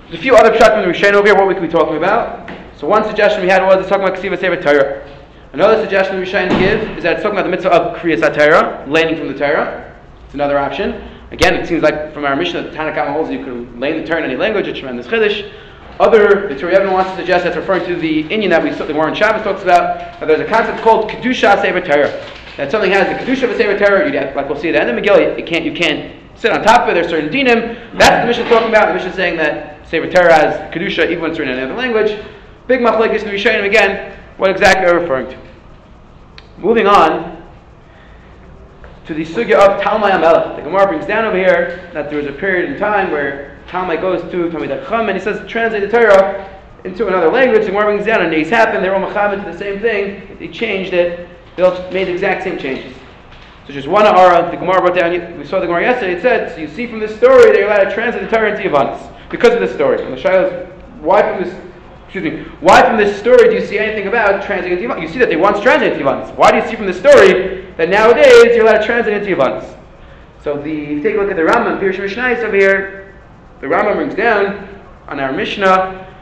There's 0.06 0.18
a 0.18 0.22
few 0.22 0.36
other 0.36 0.50
pshat 0.50 0.72
from 0.72 0.82
the 0.82 0.98
Rishon 0.98 1.12
over 1.12 1.26
here, 1.26 1.34
what 1.34 1.48
we 1.48 1.54
could 1.54 1.62
be 1.62 1.68
talking 1.68 1.96
about. 1.96 2.50
So 2.76 2.86
one 2.86 3.04
suggestion 3.04 3.42
we 3.42 3.48
had 3.48 3.62
was 3.62 3.78
it's 3.78 3.88
talking 3.88 4.04
about 4.04 4.18
Ksiva 4.18 4.38
Sefer 4.38 4.62
Torah. 4.62 5.10
Another 5.52 5.82
suggestion 5.82 6.18
we 6.18 6.24
Rishon 6.24 6.48
give 6.58 6.96
is 6.96 7.02
that 7.02 7.14
it's 7.14 7.22
talking 7.22 7.38
about 7.38 7.44
the 7.44 7.50
mitzvah 7.50 7.70
of 7.70 7.96
Kriyas 7.98 8.20
Torah, 8.34 8.84
landing 8.88 9.18
from 9.18 9.28
the 9.28 9.38
Torah. 9.38 9.94
It's 10.24 10.34
another 10.34 10.58
option. 10.58 11.08
Again, 11.30 11.54
it 11.54 11.66
seems 11.66 11.82
like 11.82 12.14
from 12.14 12.24
our 12.24 12.36
mission 12.36 12.64
that 12.64 12.72
Tanakh 12.72 13.12
holds 13.12 13.30
you 13.30 13.44
can 13.44 13.78
lay 13.78 13.98
the 13.98 14.06
Torah 14.06 14.20
in 14.20 14.30
any 14.30 14.36
language, 14.36 14.68
a 14.68 14.72
tremendous 14.72 15.06
chiddush. 15.06 15.52
Other, 16.00 16.48
the 16.48 16.58
Torah 16.58 16.90
wants 16.92 17.10
to 17.12 17.16
suggest 17.18 17.44
that's 17.44 17.56
referring 17.56 17.86
to 17.86 17.96
the 17.96 18.20
Indian 18.22 18.50
that 18.50 18.62
we 18.62 18.70
the 18.70 18.94
Warren 18.94 19.14
Shabbos 19.14 19.42
talks 19.42 19.62
about. 19.62 20.18
That 20.18 20.26
there's 20.26 20.40
a 20.40 20.46
concept 20.46 20.82
called 20.82 21.10
Kedusha 21.10 21.60
Sefer 21.60 21.80
Torah 21.80 22.43
that 22.56 22.70
something 22.70 22.90
has 22.90 23.08
the 23.08 23.24
kedusha 23.24 23.44
of 23.44 23.50
a 23.50 23.56
sefer 23.56 23.78
Torah, 23.78 24.06
you'd 24.06 24.14
have, 24.14 24.36
like 24.36 24.48
we'll 24.48 24.58
see 24.58 24.68
at 24.68 24.72
the 24.72 24.80
end 24.80 24.90
of 24.90 25.02
Megillah, 25.02 25.38
you 25.38 25.44
can't 25.44 25.64
you 25.64 25.72
can't 25.72 26.14
sit 26.36 26.52
on 26.52 26.62
top 26.62 26.82
of 26.82 26.90
it. 26.90 26.94
There's 26.94 27.08
certain 27.08 27.30
dinim. 27.30 27.98
That's 27.98 28.22
the 28.22 28.26
mission 28.26 28.48
talking 28.48 28.68
about. 28.68 28.88
The 28.88 28.94
mission 28.94 29.12
saying 29.12 29.36
that 29.38 29.88
sefer 29.88 30.10
Torah 30.10 30.34
has 30.34 30.74
kedusha 30.74 31.10
even 31.10 31.20
when 31.20 31.30
it's 31.30 31.40
written 31.40 31.54
in 31.54 31.64
another 31.64 31.78
language. 31.78 32.18
Big 32.66 32.80
machlekes 32.80 33.22
in 33.22 33.28
Rishonim 33.28 33.64
again. 33.64 34.18
What 34.36 34.50
exactly 34.50 34.86
are 34.86 34.98
referring 34.98 35.28
to? 35.30 35.38
Moving 36.58 36.86
on 36.86 37.42
to 39.06 39.14
the 39.14 39.24
sugya 39.24 39.54
of 39.54 39.80
Talmai 39.82 40.12
HaMelech. 40.12 40.56
The 40.56 40.62
Gemara 40.62 40.86
brings 40.86 41.06
down 41.06 41.24
over 41.24 41.36
here 41.36 41.90
that 41.92 42.08
there 42.08 42.18
was 42.18 42.26
a 42.26 42.32
period 42.32 42.70
in 42.70 42.78
time 42.78 43.10
where 43.10 43.60
Talmai 43.68 44.00
goes 44.00 44.22
to 44.22 44.48
Talmid 44.48 44.68
Chacham 44.68 45.08
and 45.08 45.18
he 45.18 45.22
says 45.22 45.46
translate 45.48 45.82
the 45.82 45.88
Torah 45.88 46.50
into 46.84 47.06
another 47.06 47.30
language. 47.30 47.62
The 47.62 47.70
Gemara 47.70 47.92
brings 47.92 48.06
down 48.06 48.22
and 48.22 48.32
these 48.32 48.48
happened. 48.48 48.82
They're 48.82 48.94
all 48.94 49.10
mechamed 49.10 49.44
to 49.44 49.50
the 49.50 49.58
same 49.58 49.80
thing. 49.80 50.36
They 50.38 50.48
changed 50.48 50.94
it 50.94 51.28
they 51.56 51.62
all 51.62 51.90
made 51.90 52.08
the 52.08 52.12
exact 52.12 52.44
same 52.44 52.58
changes. 52.58 52.96
So 53.66 53.72
just 53.72 53.88
one 53.88 54.06
ara, 54.06 54.50
the 54.50 54.56
Gemara 54.56 54.80
brought 54.80 54.94
down, 54.94 55.38
we 55.38 55.46
saw 55.46 55.58
the 55.58 55.66
Gemara 55.66 55.82
yesterday, 55.82 56.14
it 56.14 56.22
said, 56.22 56.54
so 56.54 56.60
you 56.60 56.68
see 56.68 56.86
from 56.86 57.00
this 57.00 57.16
story 57.16 57.46
that 57.46 57.56
you're 57.56 57.66
allowed 57.66 57.84
to 57.84 57.94
translate 57.94 58.28
the 58.28 58.36
Torah 58.36 58.54
into 58.54 58.68
Yavanis. 58.68 59.10
Because 59.30 59.54
of 59.54 59.60
this 59.60 59.72
story. 59.72 60.02
And 60.02 60.12
the 60.12 60.20
Shiloh 60.20 60.70
why 61.00 61.22
from 61.22 61.44
this, 61.44 61.54
excuse 62.04 62.24
me, 62.24 62.44
why 62.60 62.82
from 62.82 62.96
this 62.96 63.18
story 63.18 63.48
do 63.48 63.54
you 63.54 63.64
see 63.64 63.78
anything 63.78 64.06
about 64.06 64.44
translating 64.44 64.78
into 64.78 64.88
Yavanis? 64.88 65.02
You 65.02 65.08
see 65.08 65.18
that 65.18 65.28
they 65.28 65.36
once 65.36 65.60
translated 65.60 65.96
into 65.96 66.04
Yavanis. 66.04 66.34
Why 66.36 66.50
do 66.50 66.58
you 66.58 66.68
see 66.68 66.76
from 66.76 66.86
this 66.86 66.98
story 66.98 67.72
that 67.76 67.88
nowadays 67.88 68.56
you're 68.56 68.66
allowed 68.66 68.80
to 68.80 68.86
translate 68.86 69.16
into 69.16 69.34
Yavanis? 69.34 69.78
So 70.42 70.60
the, 70.60 70.70
if 70.70 70.88
you 70.90 71.02
take 71.02 71.16
a 71.16 71.18
look 71.18 71.30
at 71.30 71.36
the 71.36 71.42
Rambam, 71.42 71.80
Pirush 71.80 71.98
Mishnah 71.98 72.46
over 72.46 72.54
here, 72.54 73.14
the 73.60 73.66
Rambam 73.66 73.94
brings 73.96 74.14
down 74.14 74.68
on 75.08 75.20
our 75.20 75.32
Mishnah 75.32 76.13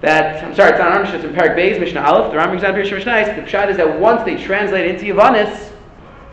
that 0.00 0.44
I'm 0.44 0.54
sorry, 0.54 0.70
it's 0.70 0.78
not 0.78 1.00
Mishnah, 1.00 1.16
it's 1.16 1.24
in 1.24 1.32
Parak 1.32 1.56
Beis, 1.56 1.80
Mishnah 1.80 2.00
Aleph. 2.00 2.30
The 2.32 2.38
Rambam 2.38 2.54
example 2.54 2.82
here, 2.82 2.94
Mishnah 2.94 3.34
The 3.34 3.42
pshat 3.42 3.70
is 3.70 3.76
that 3.78 3.98
once 4.00 4.22
they 4.24 4.36
translated 4.36 4.94
into 4.94 5.12
Yavanis, 5.12 5.72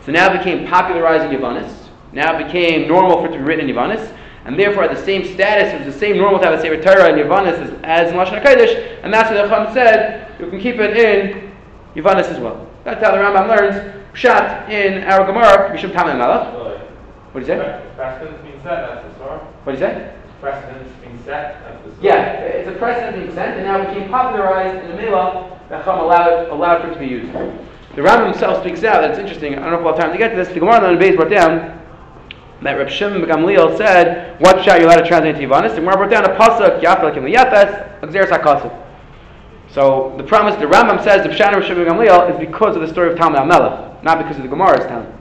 so 0.04 0.12
now 0.12 0.32
it 0.32 0.38
became 0.38 0.66
popularized 0.68 1.32
in 1.32 1.40
Yavanis. 1.40 1.72
Now 2.12 2.38
it 2.38 2.44
became 2.44 2.86
normal 2.86 3.20
for 3.20 3.26
it 3.26 3.32
to 3.32 3.38
be 3.38 3.44
written 3.44 3.68
in 3.68 3.74
Yavanis, 3.74 4.16
and 4.44 4.58
therefore 4.58 4.84
at 4.84 4.96
the 4.96 5.04
same 5.04 5.24
status, 5.24 5.72
it 5.72 5.84
was 5.84 5.92
the 5.92 5.98
same 5.98 6.16
normal 6.16 6.38
to 6.38 6.46
have 6.46 6.58
a 6.58 6.62
Sefer 6.62 6.80
Torah 6.80 7.12
in 7.12 7.18
Yavanis 7.18 7.58
as, 7.58 7.74
as 7.82 8.10
in 8.12 8.16
Lashon 8.16 8.40
Hakodesh, 8.40 9.00
and 9.02 9.12
that's 9.12 9.28
what 9.28 9.42
the 9.42 9.48
Chacham 9.48 9.74
said. 9.74 10.40
You 10.40 10.48
can 10.48 10.60
keep 10.60 10.76
it 10.76 10.96
in 10.96 11.52
Yavanis 11.96 12.26
as 12.30 12.38
well. 12.38 12.68
That's 12.84 13.02
how 13.02 13.10
the 13.10 13.18
Rambam 13.18 13.48
learns 13.48 13.94
pshat 14.14 14.68
in 14.68 15.02
our 15.04 15.26
Gemara, 15.26 15.76
Mishum 15.76 15.90
Tamim 15.90 16.20
Malach. 16.20 16.52
What 17.32 17.40
do 17.44 17.52
you 17.52 17.58
say? 17.58 17.82
Precedence 17.96 18.40
being 18.42 18.62
set, 18.62 18.86
that's 18.86 19.06
the 19.06 19.14
story. 19.16 19.40
What 19.64 19.72
do 19.72 19.78
you 19.78 19.84
say? 19.84 20.14
Precedence 20.46 20.92
being 21.02 21.18
set, 21.24 21.60
yeah, 22.00 22.34
it's 22.38 22.68
a 22.68 22.72
precedent 22.78 23.16
being 23.16 23.34
set, 23.34 23.56
and 23.56 23.66
now 23.66 23.82
it 23.82 23.92
became 23.92 24.08
popularized 24.08 24.84
in 24.84 24.92
the 24.92 25.02
Mela, 25.02 25.58
Chacham 25.68 25.98
allowed, 25.98 26.50
allowed 26.50 26.82
for 26.82 26.90
it 26.92 26.94
to 26.94 27.00
be 27.00 27.06
used. 27.06 27.32
The 27.32 28.02
Rambam 28.02 28.30
himself 28.30 28.62
speaks 28.62 28.84
out 28.84 29.00
that 29.00 29.10
it's 29.10 29.18
interesting. 29.18 29.58
I 29.58 29.62
don't 29.62 29.72
know 29.72 29.78
if 29.78 29.82
we'll 29.82 29.94
have 29.94 30.00
time 30.00 30.12
to 30.12 30.18
get 30.18 30.28
to 30.28 30.36
this. 30.36 30.46
The 30.46 30.60
Gemara 30.60 30.86
on 30.86 30.94
the 30.94 31.00
base 31.00 31.16
brought 31.16 31.30
down 31.30 31.82
that 32.62 32.74
Reb 32.74 32.88
Shimon 32.88 33.22
Gamliel 33.22 33.76
said, 33.76 34.40
"What 34.40 34.62
shall 34.64 34.78
you 34.78 34.86
allowed 34.86 35.02
to 35.02 35.08
translate 35.08 35.34
into 35.34 35.48
Yavanis?" 35.48 35.70
The 35.70 35.80
Gemara 35.80 35.96
brought 35.96 36.10
down 36.10 36.24
a 36.24 36.36
pasuk, 36.36 36.80
"Yafel 36.80 37.12
kim 37.12 37.24
liyafes, 37.24 38.02
Xeris 38.02 38.28
hakasif." 38.28 38.70
So 39.70 40.14
the 40.16 40.22
promise 40.22 40.54
the 40.54 40.66
Rambam 40.66 41.02
says 41.02 41.24
the 41.24 41.30
Pshat 41.30 41.56
of 41.58 41.64
Shimon 41.64 41.86
Gamliel 41.86 42.30
is 42.30 42.38
because 42.38 42.76
of 42.76 42.82
the 42.82 42.88
story 42.88 43.10
of 43.10 43.18
Talmai 43.18 43.44
Melech, 43.44 44.00
not 44.04 44.18
because 44.18 44.36
of 44.36 44.44
the 44.44 44.48
Gemara's 44.48 44.86
telling. 44.86 45.12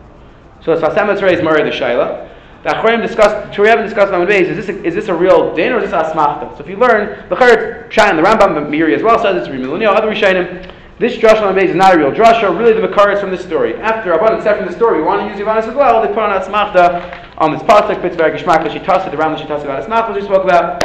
So 0.61 0.73
as 0.73 0.81
Fasem 0.81 1.07
Mitzray 1.07 1.33
is 1.33 1.41
Murray 1.41 1.63
the 1.63 1.71
Shaila. 1.71 2.27
The 2.65 2.71
Achronim 2.71 3.03
discussed, 3.03 3.59
Even 3.59 3.83
discussed 3.83 4.11
on 4.11 4.25
Beis, 4.25 4.49
is 4.49 4.65
this, 4.65 4.75
a, 4.75 4.83
is 4.83 4.95
this 4.95 5.07
a 5.07 5.13
real 5.13 5.53
din 5.53 5.71
or 5.71 5.77
is 5.77 5.91
this 5.91 5.93
a 5.93 6.01
asmachta? 6.01 6.57
So 6.57 6.63
if 6.63 6.67
you 6.67 6.77
learn, 6.77 7.29
the 7.29 7.35
Chayr, 7.35 7.87
Shain, 7.91 8.15
the 8.15 8.23
Rambam, 8.23 8.55
the 8.55 8.75
Meiri 8.75 8.95
as 8.95 9.03
well 9.03 9.21
says 9.21 9.37
it's 9.37 9.47
Rimilunio, 9.47 9.95
other 9.95 10.07
Rishainim, 10.07 10.73
this 10.97 11.15
drasha 11.15 11.43
on 11.43 11.55
is 11.59 11.75
not 11.75 11.93
a 11.93 11.97
real 11.99 12.11
drasha, 12.11 12.57
really 12.57 12.73
the 12.73 12.81
Makar 12.81 13.11
is 13.11 13.19
from 13.19 13.29
this 13.29 13.43
story. 13.43 13.75
After 13.75 14.11
Rabban 14.11 14.41
said 14.41 14.57
from 14.57 14.65
the 14.65 14.73
story, 14.73 14.97
we 14.97 15.03
want 15.03 15.21
to 15.21 15.27
use 15.27 15.37
Yavanis 15.37 15.67
as 15.67 15.75
well, 15.75 16.01
they 16.01 16.07
put 16.07 16.17
on 16.17 16.41
asmachta 16.41 17.37
on 17.37 17.53
this 17.53 17.61
pasuk, 17.61 18.01
bits 18.01 18.15
very 18.15 18.35
gishmak, 18.35 18.63
the 18.63 18.69
Shitasa, 18.71 19.11
the 19.11 19.17
Rambam 19.17 19.37
Shitasa 19.37 19.65
about 19.65 19.87
asmachta, 19.87 20.15
we 20.15 20.21
spoke 20.21 20.43
about. 20.43 20.83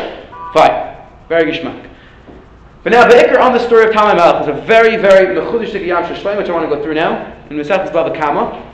Fine. 0.53 0.99
Very 1.31 1.51
gishmak. 1.51 1.89
But 2.83 2.93
now 2.93 3.09
the 3.09 3.15
Iker 3.15 3.41
on 3.41 3.55
the 3.55 3.59
story 3.59 3.87
of 3.87 3.95
Talmai 3.95 4.17
Melech 4.17 4.43
is 4.43 4.49
a 4.49 4.61
very, 4.67 4.99
very 4.99 5.35
mechudish 5.35 5.73
Yam 5.73 6.05
Shel 6.05 6.17
Shlomo, 6.17 6.37
which 6.37 6.51
I 6.51 6.53
want 6.53 6.69
to 6.69 6.77
go 6.77 6.83
through 6.83 6.95
now, 6.95 7.35
in 7.49 7.57
Mesach 7.57 7.91
Bava 7.91 8.15
Kama. 8.21 8.70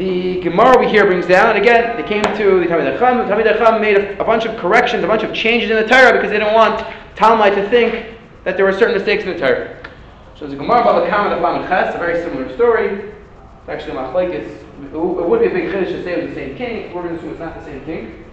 The 0.00 0.40
Gemara 0.40 0.78
we 0.78 0.88
hear 0.88 1.04
brings 1.04 1.26
down, 1.26 1.54
and 1.54 1.58
again, 1.58 1.94
they 1.94 2.02
came 2.02 2.22
to 2.22 2.58
the 2.58 2.64
Talmid 2.64 2.98
Chacham. 2.98 3.18
The 3.18 3.34
Talmid 3.34 3.44
Chacham 3.44 3.82
made 3.82 3.98
a, 3.98 4.18
a, 4.18 4.24
bunch 4.24 4.46
of 4.46 4.56
corrections, 4.56 5.04
a 5.04 5.06
bunch 5.06 5.24
of 5.24 5.34
changes 5.34 5.68
in 5.68 5.76
the 5.76 5.86
Torah 5.86 6.14
because 6.14 6.30
they 6.30 6.38
didn't 6.38 6.54
want 6.54 6.86
Talmud 7.16 7.54
to 7.54 7.68
think 7.68 8.16
that 8.44 8.56
there 8.56 8.64
were 8.64 8.72
certain 8.72 8.94
mistakes 8.94 9.24
in 9.24 9.34
the 9.34 9.38
Torah. 9.38 9.76
So 10.36 10.46
the 10.46 10.56
Gemara 10.56 10.80
about 10.80 11.04
the 11.04 11.10
Kama 11.10 11.36
of 11.36 11.68
Ches, 11.68 11.94
a 11.94 11.98
very 11.98 12.18
similar 12.22 12.50
story. 12.54 13.10
It's 13.10 13.68
actually 13.68 13.92
Machlaik. 13.92 14.30
It, 14.30 14.64
it 14.82 14.94
would 14.94 15.40
be 15.40 15.48
a 15.48 15.50
big 15.50 15.70
chiddush 15.70 15.88
to 15.88 16.02
say 16.02 16.12
it 16.12 16.24
was 16.24 16.34
the 16.34 16.40
same 16.46 16.56
king. 16.56 16.94
We're 16.94 17.02
going 17.02 17.16
to 17.16 17.20
assume 17.20 17.32
it's 17.32 17.40
not 17.40 17.58
the 17.58 17.64
same 17.66 17.84
king. 17.84 18.24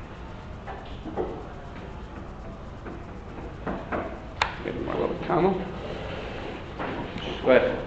Go 7.44 7.52
ahead. 7.52 7.78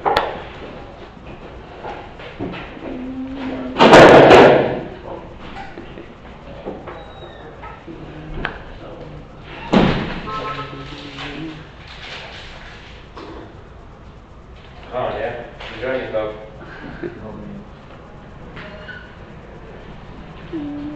Oh, 14.93 15.09
yeah. 15.17 15.47
Enjoy 15.77 15.97
yourself. 15.97 16.35
Oh, 20.53 20.90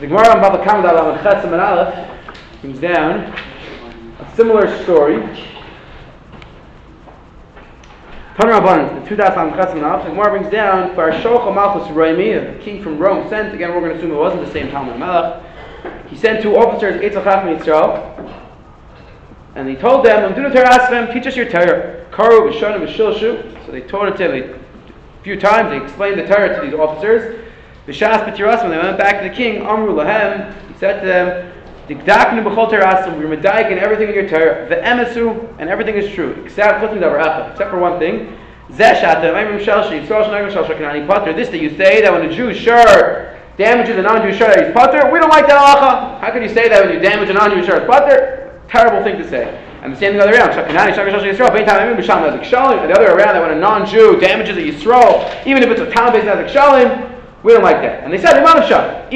Gemara 0.00 0.34
on 0.34 0.40
Baba 0.40 0.64
Kamad 0.64 0.90
Alam 0.90 1.18
Chetzim 1.18 1.52
and 1.52 1.60
Aleph 1.60 2.10
comes 2.60 2.80
down 2.80 3.32
a 4.18 4.34
similar 4.34 4.66
story. 4.82 5.20
Tanra 8.36 8.60
Rabbanan, 8.60 9.00
the 9.00 9.08
two 9.08 9.14
das 9.14 9.36
on 9.36 9.52
Chetzim 9.52 9.76
and 9.76 9.84
Aleph. 9.84 10.04
The 10.04 10.10
Gemara 10.10 10.30
brings 10.30 10.50
down 10.50 10.96
for 10.96 11.12
Shocha 11.12 11.54
Malchus 11.54 11.86
Roimi, 11.94 12.58
a 12.58 12.58
king 12.60 12.82
from 12.82 12.98
Rome, 12.98 13.28
sent 13.28 13.54
again. 13.54 13.72
We're 13.72 13.80
going 13.80 13.92
to 13.92 13.98
assume 13.98 14.10
it 14.10 14.16
wasn't 14.16 14.44
the 14.44 14.52
same 14.52 14.66
Talmai 14.68 14.98
Melech. 14.98 15.40
He 16.08 16.16
sent 16.16 16.42
two 16.42 16.56
officers, 16.56 17.00
Eitzel 17.00 17.22
Chacham 17.22 17.56
Yisrael, 17.56 18.42
and 19.54 19.68
he 19.68 19.76
told 19.76 20.04
them, 20.04 20.34
"Do 20.34 20.42
the 20.42 21.10
teach 21.12 21.26
us 21.28 21.36
your 21.36 21.48
Torah." 21.48 22.04
Karu 22.10 22.50
v'shonim 22.50 22.84
v'shilshu. 22.84 23.64
So 23.64 23.70
they 23.70 23.82
taught 23.82 24.08
it 24.08 24.16
to 24.16 24.32
him. 24.32 24.60
a 25.20 25.22
few 25.22 25.38
times. 25.38 25.70
They 25.70 25.80
explained 25.80 26.18
the 26.18 26.26
Torah 26.26 26.52
to 26.56 26.66
these 26.66 26.74
officers. 26.74 27.43
B'shas 27.86 28.24
b'tiras, 28.24 28.62
when 28.62 28.70
they 28.70 28.78
went 28.78 28.96
back 28.96 29.22
to 29.22 29.28
the 29.28 29.34
king, 29.34 29.62
Amru 29.62 29.92
lahem, 29.94 30.54
he 30.68 30.78
said 30.78 31.00
to 31.00 31.06
them, 31.06 31.52
Dikdaknu 31.88 32.42
b'chol 32.42 32.70
terasim, 32.70 33.18
we're 33.18 33.36
medayik 33.36 33.70
in 33.70 33.78
everything 33.78 34.08
in 34.08 34.14
your 34.14 34.26
Torah, 34.26 34.66
the 34.70 34.76
emesu, 34.76 35.54
and 35.58 35.68
everything 35.68 35.96
is 35.96 36.10
true, 36.14 36.32
except 36.44 36.82
except 36.82 37.70
for 37.70 37.78
one 37.78 37.98
thing. 37.98 38.38
This 38.70 39.00
that 39.00 39.20
you 41.60 41.76
say 41.76 42.00
that 42.00 42.10
when 42.10 42.22
a 42.22 42.32
Jew 42.32 42.54
sure 42.54 43.38
damages 43.58 43.96
a 43.98 44.02
non-Jew 44.02 44.32
shirt, 44.36 44.64
he's 44.64 44.72
putter. 44.72 45.10
We 45.12 45.18
don't 45.18 45.28
like 45.28 45.46
that 45.46 45.58
halacha. 45.60 46.20
How 46.20 46.32
could 46.32 46.42
you 46.42 46.48
say 46.48 46.68
that 46.70 46.82
when 46.82 46.94
you 46.94 46.98
damage 46.98 47.28
a 47.28 47.34
non-Jew 47.34 47.62
shirt, 47.66 47.86
putter? 47.86 48.58
Terrible 48.68 49.02
thing 49.04 49.18
to 49.18 49.28
say. 49.28 49.62
And 49.82 49.92
the 49.92 49.98
same 49.98 50.12
thing 50.12 50.20
the 50.20 50.24
other 50.24 50.34
around. 50.34 50.54
The 50.54 50.64
other 52.94 53.10
around, 53.12 53.34
that 53.34 53.42
when 53.42 53.50
a 53.50 53.60
non-Jew 53.60 54.18
damages 54.18 54.56
a 54.56 54.60
Yisrael, 54.60 55.46
even 55.46 55.62
if 55.62 55.68
it's 55.68 55.82
a 55.82 55.90
town-based 55.90 56.26
Nazik 56.26 56.48
Shalim, 56.50 57.13
we 57.44 57.52
don't 57.52 57.62
like 57.62 57.82
that. 57.82 58.02
And 58.02 58.12
they 58.12 58.18
said, 58.18 58.38
Imam 58.38 58.66
Shah, 58.66 59.06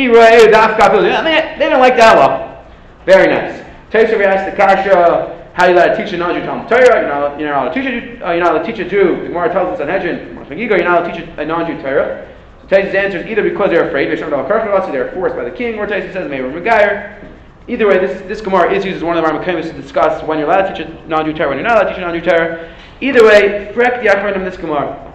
they 1.24 1.64
didn't 1.64 1.80
like 1.80 1.96
that 1.96 2.16
law. 2.16 2.64
Very 3.06 3.26
nice. 3.26 3.64
Taser 3.90 4.22
asked 4.22 4.50
the 4.50 4.56
Kasha, 4.56 5.50
how 5.54 5.66
you 5.66 5.74
allowed 5.74 5.96
to 5.96 6.04
teach 6.04 6.12
a 6.12 6.18
non-Jew 6.18 6.44
Talmud 6.44 6.68
Torah? 6.68 7.00
You're 7.00 7.08
not, 7.08 7.40
allowed 7.40 7.74
to 7.74 7.82
teach 7.82 8.20
a, 8.20 8.28
uh, 8.28 8.32
you're 8.32 8.44
not 8.44 8.52
allowed 8.52 8.66
to 8.66 8.72
teach 8.72 8.78
a 8.78 8.88
Jew. 8.88 9.16
The 9.22 9.28
Gemara 9.28 9.50
tells 9.50 9.74
us 9.74 9.80
on 9.80 9.88
Hedron, 9.88 10.58
you're 10.58 10.78
not 10.84 11.02
allowed 11.02 11.12
to 11.12 11.20
teach 11.20 11.28
a 11.38 11.44
non-Jew 11.44 11.80
Torah. 11.80 12.28
So 12.60 12.68
Taisus 12.68 12.94
answers 12.94 13.26
either 13.26 13.42
because 13.42 13.70
they're 13.70 13.88
afraid, 13.88 14.06
they're 14.06 15.12
forced 15.12 15.34
by 15.34 15.44
the 15.44 15.50
king, 15.50 15.78
or 15.78 15.86
Taisus 15.86 16.12
says, 16.12 16.30
maybe 16.30 16.44
Megayer. 16.44 17.24
Either 17.66 17.88
way, 17.88 17.98
this, 17.98 18.20
this 18.28 18.40
Gemara 18.42 18.72
is 18.72 18.84
used 18.84 18.98
as 18.98 19.04
one 19.04 19.16
of 19.16 19.24
the 19.24 19.30
Ramakimis 19.30 19.70
to 19.70 19.72
discuss 19.72 20.22
when 20.22 20.38
you're 20.38 20.48
allowed 20.48 20.74
to 20.74 20.74
teach 20.74 20.86
a 20.86 21.08
non-Jew 21.08 21.32
Torah, 21.32 21.48
when 21.48 21.58
you're 21.58 21.66
not 21.66 21.76
allowed 21.78 21.84
to 21.84 21.90
teach 21.90 21.98
a 21.98 22.02
non-Jew 22.02 22.30
Torah. 22.30 22.76
Either 23.00 23.24
way, 23.24 23.72
frek 23.74 24.02
the 24.02 24.08
Akron 24.08 24.34
of 24.34 24.44
this 24.44 24.60
Gemara. 24.60 25.14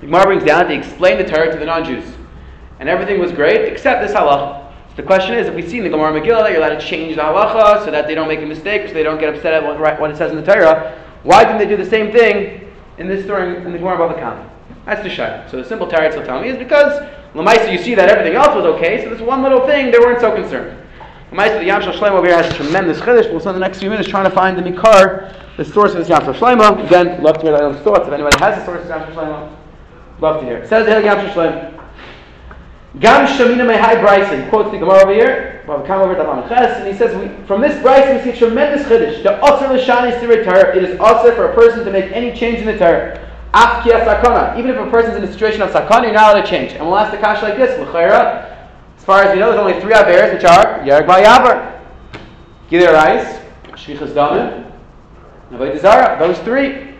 The 0.00 0.06
Gemara 0.06 0.24
brings 0.24 0.44
down 0.44 0.68
to 0.68 0.74
explain 0.74 1.18
the 1.18 1.24
Torah 1.24 1.52
to 1.52 1.58
the 1.58 1.66
non-Jews. 1.66 2.04
And 2.80 2.88
everything 2.88 3.20
was 3.20 3.30
great, 3.30 3.72
except 3.72 4.04
this 4.04 4.16
halacha. 4.16 4.66
So 4.88 4.96
the 4.96 5.02
question 5.02 5.34
is, 5.34 5.46
if 5.46 5.54
we 5.54 5.62
see 5.62 5.78
in 5.78 5.84
the 5.84 5.90
Gemara 5.90 6.18
Megillah 6.18 6.42
that 6.42 6.52
you're 6.52 6.60
allowed 6.60 6.80
to 6.80 6.84
change 6.84 7.14
the 7.14 7.22
halacha 7.22 7.84
so 7.84 7.90
that 7.90 8.08
they 8.08 8.14
don't 8.14 8.26
make 8.26 8.40
a 8.40 8.46
mistake, 8.46 8.88
so 8.88 8.94
they 8.94 9.04
don't 9.04 9.20
get 9.20 9.32
upset 9.32 9.54
at 9.54 10.00
what, 10.00 10.10
it 10.10 10.16
says 10.16 10.32
in 10.32 10.36
the 10.36 10.44
Torah, 10.44 10.98
why 11.22 11.44
didn't 11.44 11.58
they 11.58 11.68
do 11.68 11.76
the 11.76 11.88
same 11.88 12.10
thing 12.10 12.68
in 12.98 13.06
this 13.06 13.24
story 13.24 13.56
in 13.56 13.70
the 13.70 13.78
Gemara 13.78 13.98
Bava 13.98 14.18
Kama? 14.18 14.50
That's 14.86 15.02
the 15.02 15.10
shayla. 15.10 15.48
So 15.50 15.58
the 15.58 15.64
simple 15.64 15.86
Torah 15.86 16.08
will 16.16 16.24
tell 16.24 16.40
me 16.40 16.48
is 16.48 16.56
because 16.56 17.06
Lamaisa 17.34 17.70
you 17.70 17.78
see 17.78 17.94
that 17.94 18.08
everything 18.08 18.34
else 18.34 18.54
was 18.56 18.64
okay, 18.64 19.04
so 19.04 19.10
this 19.10 19.20
one 19.20 19.42
little 19.42 19.66
thing 19.66 19.92
they 19.92 19.98
weren't 19.98 20.20
so 20.20 20.34
concerned. 20.34 20.76
Ma'aseh, 21.32 21.60
the 21.60 21.66
Yam 21.66 21.80
Shel 21.80 21.92
Shlomo 21.92 22.18
over 22.18 22.26
here 22.26 22.42
has 22.42 22.52
tremendous 22.56 22.98
chiddush. 22.98 23.30
We'll 23.30 23.38
spend 23.38 23.54
the 23.54 23.60
next 23.60 23.78
few 23.78 23.88
minutes 23.88 24.08
trying 24.08 24.24
to 24.24 24.34
find 24.34 24.58
the 24.58 24.62
Mikar, 24.62 25.32
the 25.56 25.64
source 25.64 25.92
of 25.92 25.98
this 25.98 26.08
Yam 26.08 26.22
Shel 26.24 26.34
Shlomo. 26.34 26.84
Again, 26.86 27.22
love 27.22 27.36
to 27.36 27.42
hear 27.42 27.54
Adam's 27.54 27.78
thoughts. 27.82 28.08
If 28.08 28.12
anybody 28.12 28.36
has 28.40 28.58
the 28.58 28.64
source 28.64 28.82
of 28.82 28.88
Yam 28.88 29.06
Shel 29.06 29.24
Shlomo, 29.24 29.56
love 30.20 30.40
to 30.40 30.46
hear. 30.46 30.66
Says 30.66 30.86
the 30.86 31.00
Yam 31.04 31.24
Shel 31.24 31.34
Shlomo. 31.34 31.79
Gam 32.98 33.26
Shamina 33.28 33.64
Mehai 33.64 34.02
Braisa 34.02 34.48
quotes 34.50 34.72
the 34.72 34.78
Gemara 34.78 35.02
over 35.02 35.14
here. 35.14 35.62
And 35.68 36.86
he 36.88 36.92
says, 36.92 37.14
we, 37.16 37.28
from 37.46 37.60
this 37.60 37.76
Braisa 37.84 38.16
we 38.16 38.32
see 38.32 38.36
tremendous 38.36 38.84
chiddush. 38.88 39.22
The 39.22 39.38
Asr 39.38 39.68
Lashani 39.68 40.18
to 40.18 40.26
retire. 40.26 40.72
It 40.72 40.82
is 40.82 40.98
Asr 40.98 41.36
for 41.36 41.52
a 41.52 41.54
person 41.54 41.84
to 41.84 41.92
make 41.92 42.10
any 42.10 42.36
change 42.36 42.58
in 42.58 42.66
the 42.66 42.76
Torah. 42.76 43.20
Afkia 43.54 44.04
Sakana. 44.04 44.58
Even 44.58 44.72
if 44.72 44.76
a 44.76 44.90
person 44.90 45.12
is 45.12 45.18
in 45.18 45.24
a 45.24 45.32
situation 45.32 45.62
of 45.62 45.70
Sakana, 45.70 46.04
you're 46.04 46.12
not 46.12 46.34
allowed 46.34 46.42
to 46.42 46.48
change. 46.48 46.72
And 46.72 46.84
we'll 46.84 46.98
ask 46.98 47.12
the 47.12 47.18
Kash 47.18 47.42
like 47.42 47.56
this: 47.56 47.78
L'chayra. 47.78 48.56
As 48.96 49.04
far 49.04 49.22
as 49.22 49.32
we 49.34 49.40
know, 49.40 49.50
there's 49.52 49.60
only 49.60 49.80
three 49.80 49.92
Averes, 49.92 50.32
which 50.34 50.44
are 50.44 50.80
Yerek 50.80 51.06
Yavar, 51.06 51.80
Gilear 52.68 52.92
Rice, 52.92 53.38
Shvichas 53.70 54.12
Damim, 54.12 54.72
Navoid 55.52 55.80
Zara. 55.80 56.18
Those 56.18 56.38
three. 56.40 56.94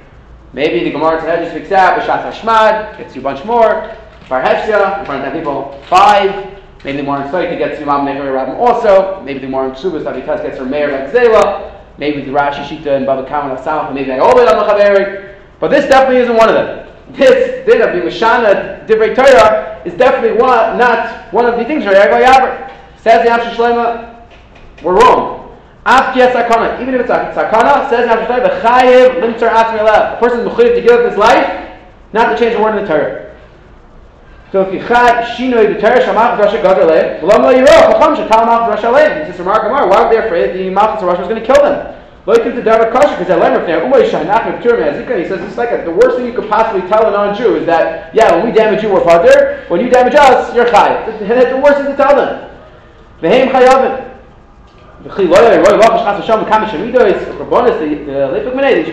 Maybe 0.52 0.82
the 0.84 0.90
Gemara 0.90 1.20
Tzahel 1.20 1.42
just 1.44 1.52
picks 1.52 1.70
out 1.70 2.00
B'Shat 2.00 2.32
Hashmad, 2.32 2.98
gets 2.98 3.14
you 3.14 3.20
a 3.20 3.24
bunch 3.24 3.44
more. 3.44 3.96
Bar 4.30 4.42
Hefsha, 4.44 5.00
in 5.00 5.06
front 5.06 5.26
of 5.26 5.32
10 5.32 5.40
people, 5.40 5.82
five. 5.88 6.62
Maybe 6.84 6.98
the 6.98 7.02
more 7.02 7.20
in 7.20 7.24
Soita 7.24 7.58
gets 7.58 7.80
you 7.80 7.84
Mam 7.84 8.04
Neher 8.04 8.32
Rabim 8.32 8.56
also. 8.58 9.20
Maybe 9.24 9.40
the 9.40 9.48
more 9.48 9.66
in 9.66 9.72
Ksubas 9.72 10.04
Avitas 10.04 10.42
gets 10.42 10.56
her 10.56 10.64
Meir 10.64 10.88
Zela. 11.12 11.74
Maybe 11.98 12.22
the 12.22 12.30
Rashi 12.30 12.64
Shita 12.64 12.96
and 12.96 13.04
Baba 13.04 13.28
Kaman 13.28 13.60
South, 13.62 13.92
maybe 13.92 14.06
they 14.06 14.18
all 14.20 14.36
the 14.36 14.44
the 14.44 15.34
But 15.58 15.68
this 15.68 15.86
definitely 15.86 16.22
isn't 16.22 16.36
one 16.36 16.48
of 16.48 16.54
them. 16.54 16.88
This 17.10 17.66
din 17.66 17.82
of 17.82 17.92
the 17.92 18.08
Mishana 18.08 18.86
Divrei 18.86 19.16
Torah 19.16 19.82
is 19.84 19.94
definitely 19.94 20.38
one, 20.38 20.78
not 20.78 21.32
one 21.34 21.44
of 21.44 21.58
the 21.58 21.64
things. 21.64 21.82
Says 21.82 22.02
the 23.02 23.24
Yam 23.24 23.40
Shel 23.40 23.54
Shlomo, 23.54 24.26
we're 24.84 24.94
wrong. 24.94 25.58
Afkiyat 25.84 26.32
sakana, 26.32 26.80
even 26.80 26.94
if 26.94 27.00
it's 27.00 27.10
a 27.10 27.32
sakana, 27.34 27.90
says 27.90 28.08
the 28.08 28.14
Yam 28.14 28.26
Shel 28.26 28.38
Shlomo, 28.38 28.60
chayiv 28.62 29.20
limtzar 29.20 29.50
atzmi 29.50 30.16
A 30.16 30.20
person 30.20 30.46
is 30.46 30.56
to 30.56 30.80
give 30.80 30.92
up 30.92 31.10
his 31.10 31.18
life, 31.18 31.68
not 32.12 32.30
to 32.30 32.38
change 32.38 32.54
a 32.54 32.62
word 32.62 32.78
in 32.78 32.84
the 32.84 32.88
Torah. 32.88 33.29
So 34.52 34.62
if 34.62 34.74
you 34.74 34.80
chad 34.80 35.36
shinoi 35.36 35.74
the 35.74 35.80
Torah 35.80 36.00
shamach 36.00 36.36
drasha 36.38 36.62
gadol 36.62 36.88
lev, 36.88 37.20
v'lam 37.22 37.42
lo 37.42 37.52
yiro, 37.52 37.66
chacham 37.66 38.16
shetal 38.16 38.46
mach 38.46 38.68
drasha 38.68 38.92
lev. 38.92 39.26
He 39.26 39.32
says, 39.32 39.38
Ramar 39.40 39.62
Gemara, 39.62 39.88
why 39.88 40.02
were 40.02 40.10
they 40.10 40.18
afraid 40.18 40.54
the 40.54 40.68
of 40.68 41.02
Russia 41.02 41.20
was 41.20 41.28
going 41.28 41.40
to 41.40 41.46
kill 41.46 41.62
them? 41.62 41.96
Loikin 42.26 42.54
to 42.54 42.62
David 42.62 42.92
Kasha, 42.92 43.16
because 43.18 43.30
I 43.30 43.36
learned 43.36 43.64
from 43.64 43.90
Umay 43.90 44.10
Shainach 44.10 44.44
He 45.22 45.28
says 45.28 45.40
it's 45.40 45.56
like 45.56 45.70
a, 45.70 45.82
the 45.84 45.90
worst 45.90 46.18
thing 46.18 46.26
you 46.26 46.34
could 46.34 46.50
possibly 46.50 46.86
tell 46.86 47.06
a 47.06 47.10
non-Jew 47.10 47.56
is 47.56 47.66
that, 47.66 48.14
yeah, 48.14 48.36
when 48.36 48.44
we 48.44 48.52
damage 48.52 48.82
you, 48.82 48.92
we're 48.92 49.02
father. 49.02 49.64
When 49.68 49.80
you 49.80 49.88
damage 49.88 50.14
us, 50.14 50.54
you're 50.54 50.66
chay. 50.66 51.16
That's 51.18 51.50
the 51.50 51.60
worst 51.60 51.78
thing 51.78 51.86
to 51.86 51.96
tell 51.96 52.14
them. 52.14 52.50
Vehem 53.22 53.50
chayavim. 53.50 54.06
They 55.02 55.16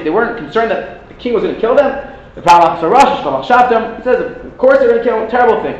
weren't 0.09 0.37
concerned 0.37 0.71
that 0.71 1.09
the 1.09 1.15
king 1.15 1.33
was 1.33 1.43
going 1.43 1.53
to 1.55 1.59
kill 1.59 1.75
them. 1.75 2.13
The 2.35 2.41
Shalach 2.41 2.79
Shavtim. 3.43 3.97
He 3.97 4.03
says, 4.03 4.46
of 4.57 4.61
course 4.61 4.79
they're 4.79 4.89
going 4.89 5.03
to 5.03 5.17
him. 5.21 5.29
Terrible 5.29 5.61
thing. 5.61 5.77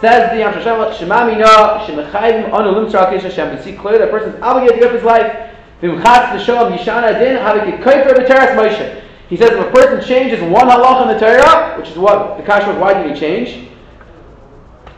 Says 0.00 0.30
the 0.30 0.38
Yam 0.38 0.54
Shashem, 0.54 0.96
Shema 0.96 1.26
Mina, 1.26 1.44
Shemechayim, 1.84 2.50
Anu 2.54 2.70
Lim 2.70 2.86
Tzrak 2.90 3.20
Hashem. 3.20 3.54
To 3.54 3.62
see 3.62 3.74
clearly 3.74 3.98
that 3.98 4.10
person 4.10 4.32
is 4.32 4.40
obligated 4.40 4.80
to 4.80 4.86
give 4.86 4.94
his 4.94 5.04
life. 5.04 5.50
He 5.82 5.88
says 9.36 9.50
if 9.50 9.60
a 9.60 9.70
person 9.72 10.00
changes 10.02 10.40
one 10.40 10.68
halach 10.68 11.02
in 11.02 11.08
the 11.08 11.18
Torah, 11.20 11.76
which 11.78 11.90
is 11.90 11.98
what 11.98 12.38
the 12.38 12.42
kasha 12.44 12.68
was, 12.68 12.78
why 12.78 12.94
did 12.94 13.12
he 13.12 13.20
change? 13.20 13.68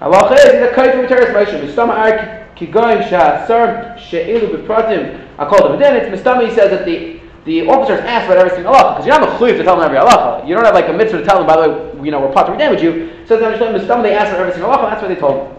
Halacha 0.00 0.36
is 0.36 0.44
he's 0.44 0.52
a 0.52 0.68
of 0.68 1.08
Torah 1.08 1.34
Moshe. 1.34 1.60
Mistama 1.66 1.94
ar 1.98 2.46
kigoyim 2.54 3.08
sha'asar 3.08 3.98
she'ilu 3.98 4.56
bepratim 4.56 5.26
akol 5.36 5.58
davadin. 5.58 5.94
It's 5.94 6.22
mistama. 6.22 6.48
He 6.48 6.54
says 6.54 6.70
that 6.70 6.84
the 6.84 7.18
the 7.46 7.66
officers 7.68 8.00
ask 8.00 8.26
about 8.26 8.38
every 8.38 8.50
single 8.50 8.74
halacha 8.74 8.96
because 8.96 9.06
you 9.06 9.12
don't 9.12 9.22
have 9.22 9.40
a 9.40 9.44
chuyv 9.44 9.56
to 9.56 9.62
tell 9.62 9.76
them 9.76 9.84
every 9.84 9.98
halacha. 9.98 10.46
You 10.46 10.54
don't 10.54 10.64
have 10.64 10.74
like 10.74 10.88
a 10.88 10.92
mitzvah 10.92 11.18
to 11.18 11.24
tell 11.24 11.38
them. 11.38 11.46
By 11.46 11.62
the 11.62 11.72
way, 11.72 12.04
you 12.04 12.10
know 12.10 12.20
we're 12.20 12.32
part 12.32 12.48
to 12.48 12.58
damage 12.58 12.82
you. 12.82 13.24
So 13.26 13.38
they 13.38 13.44
understand 13.46 13.76
mistama. 13.76 14.02
They 14.02 14.14
ask 14.14 14.28
about 14.28 14.40
every 14.40 14.52
single 14.52 14.70
halacha. 14.70 14.90
That's 14.90 15.02
what 15.02 15.08
they 15.08 15.16
told 15.16 15.46
him. 15.46 15.56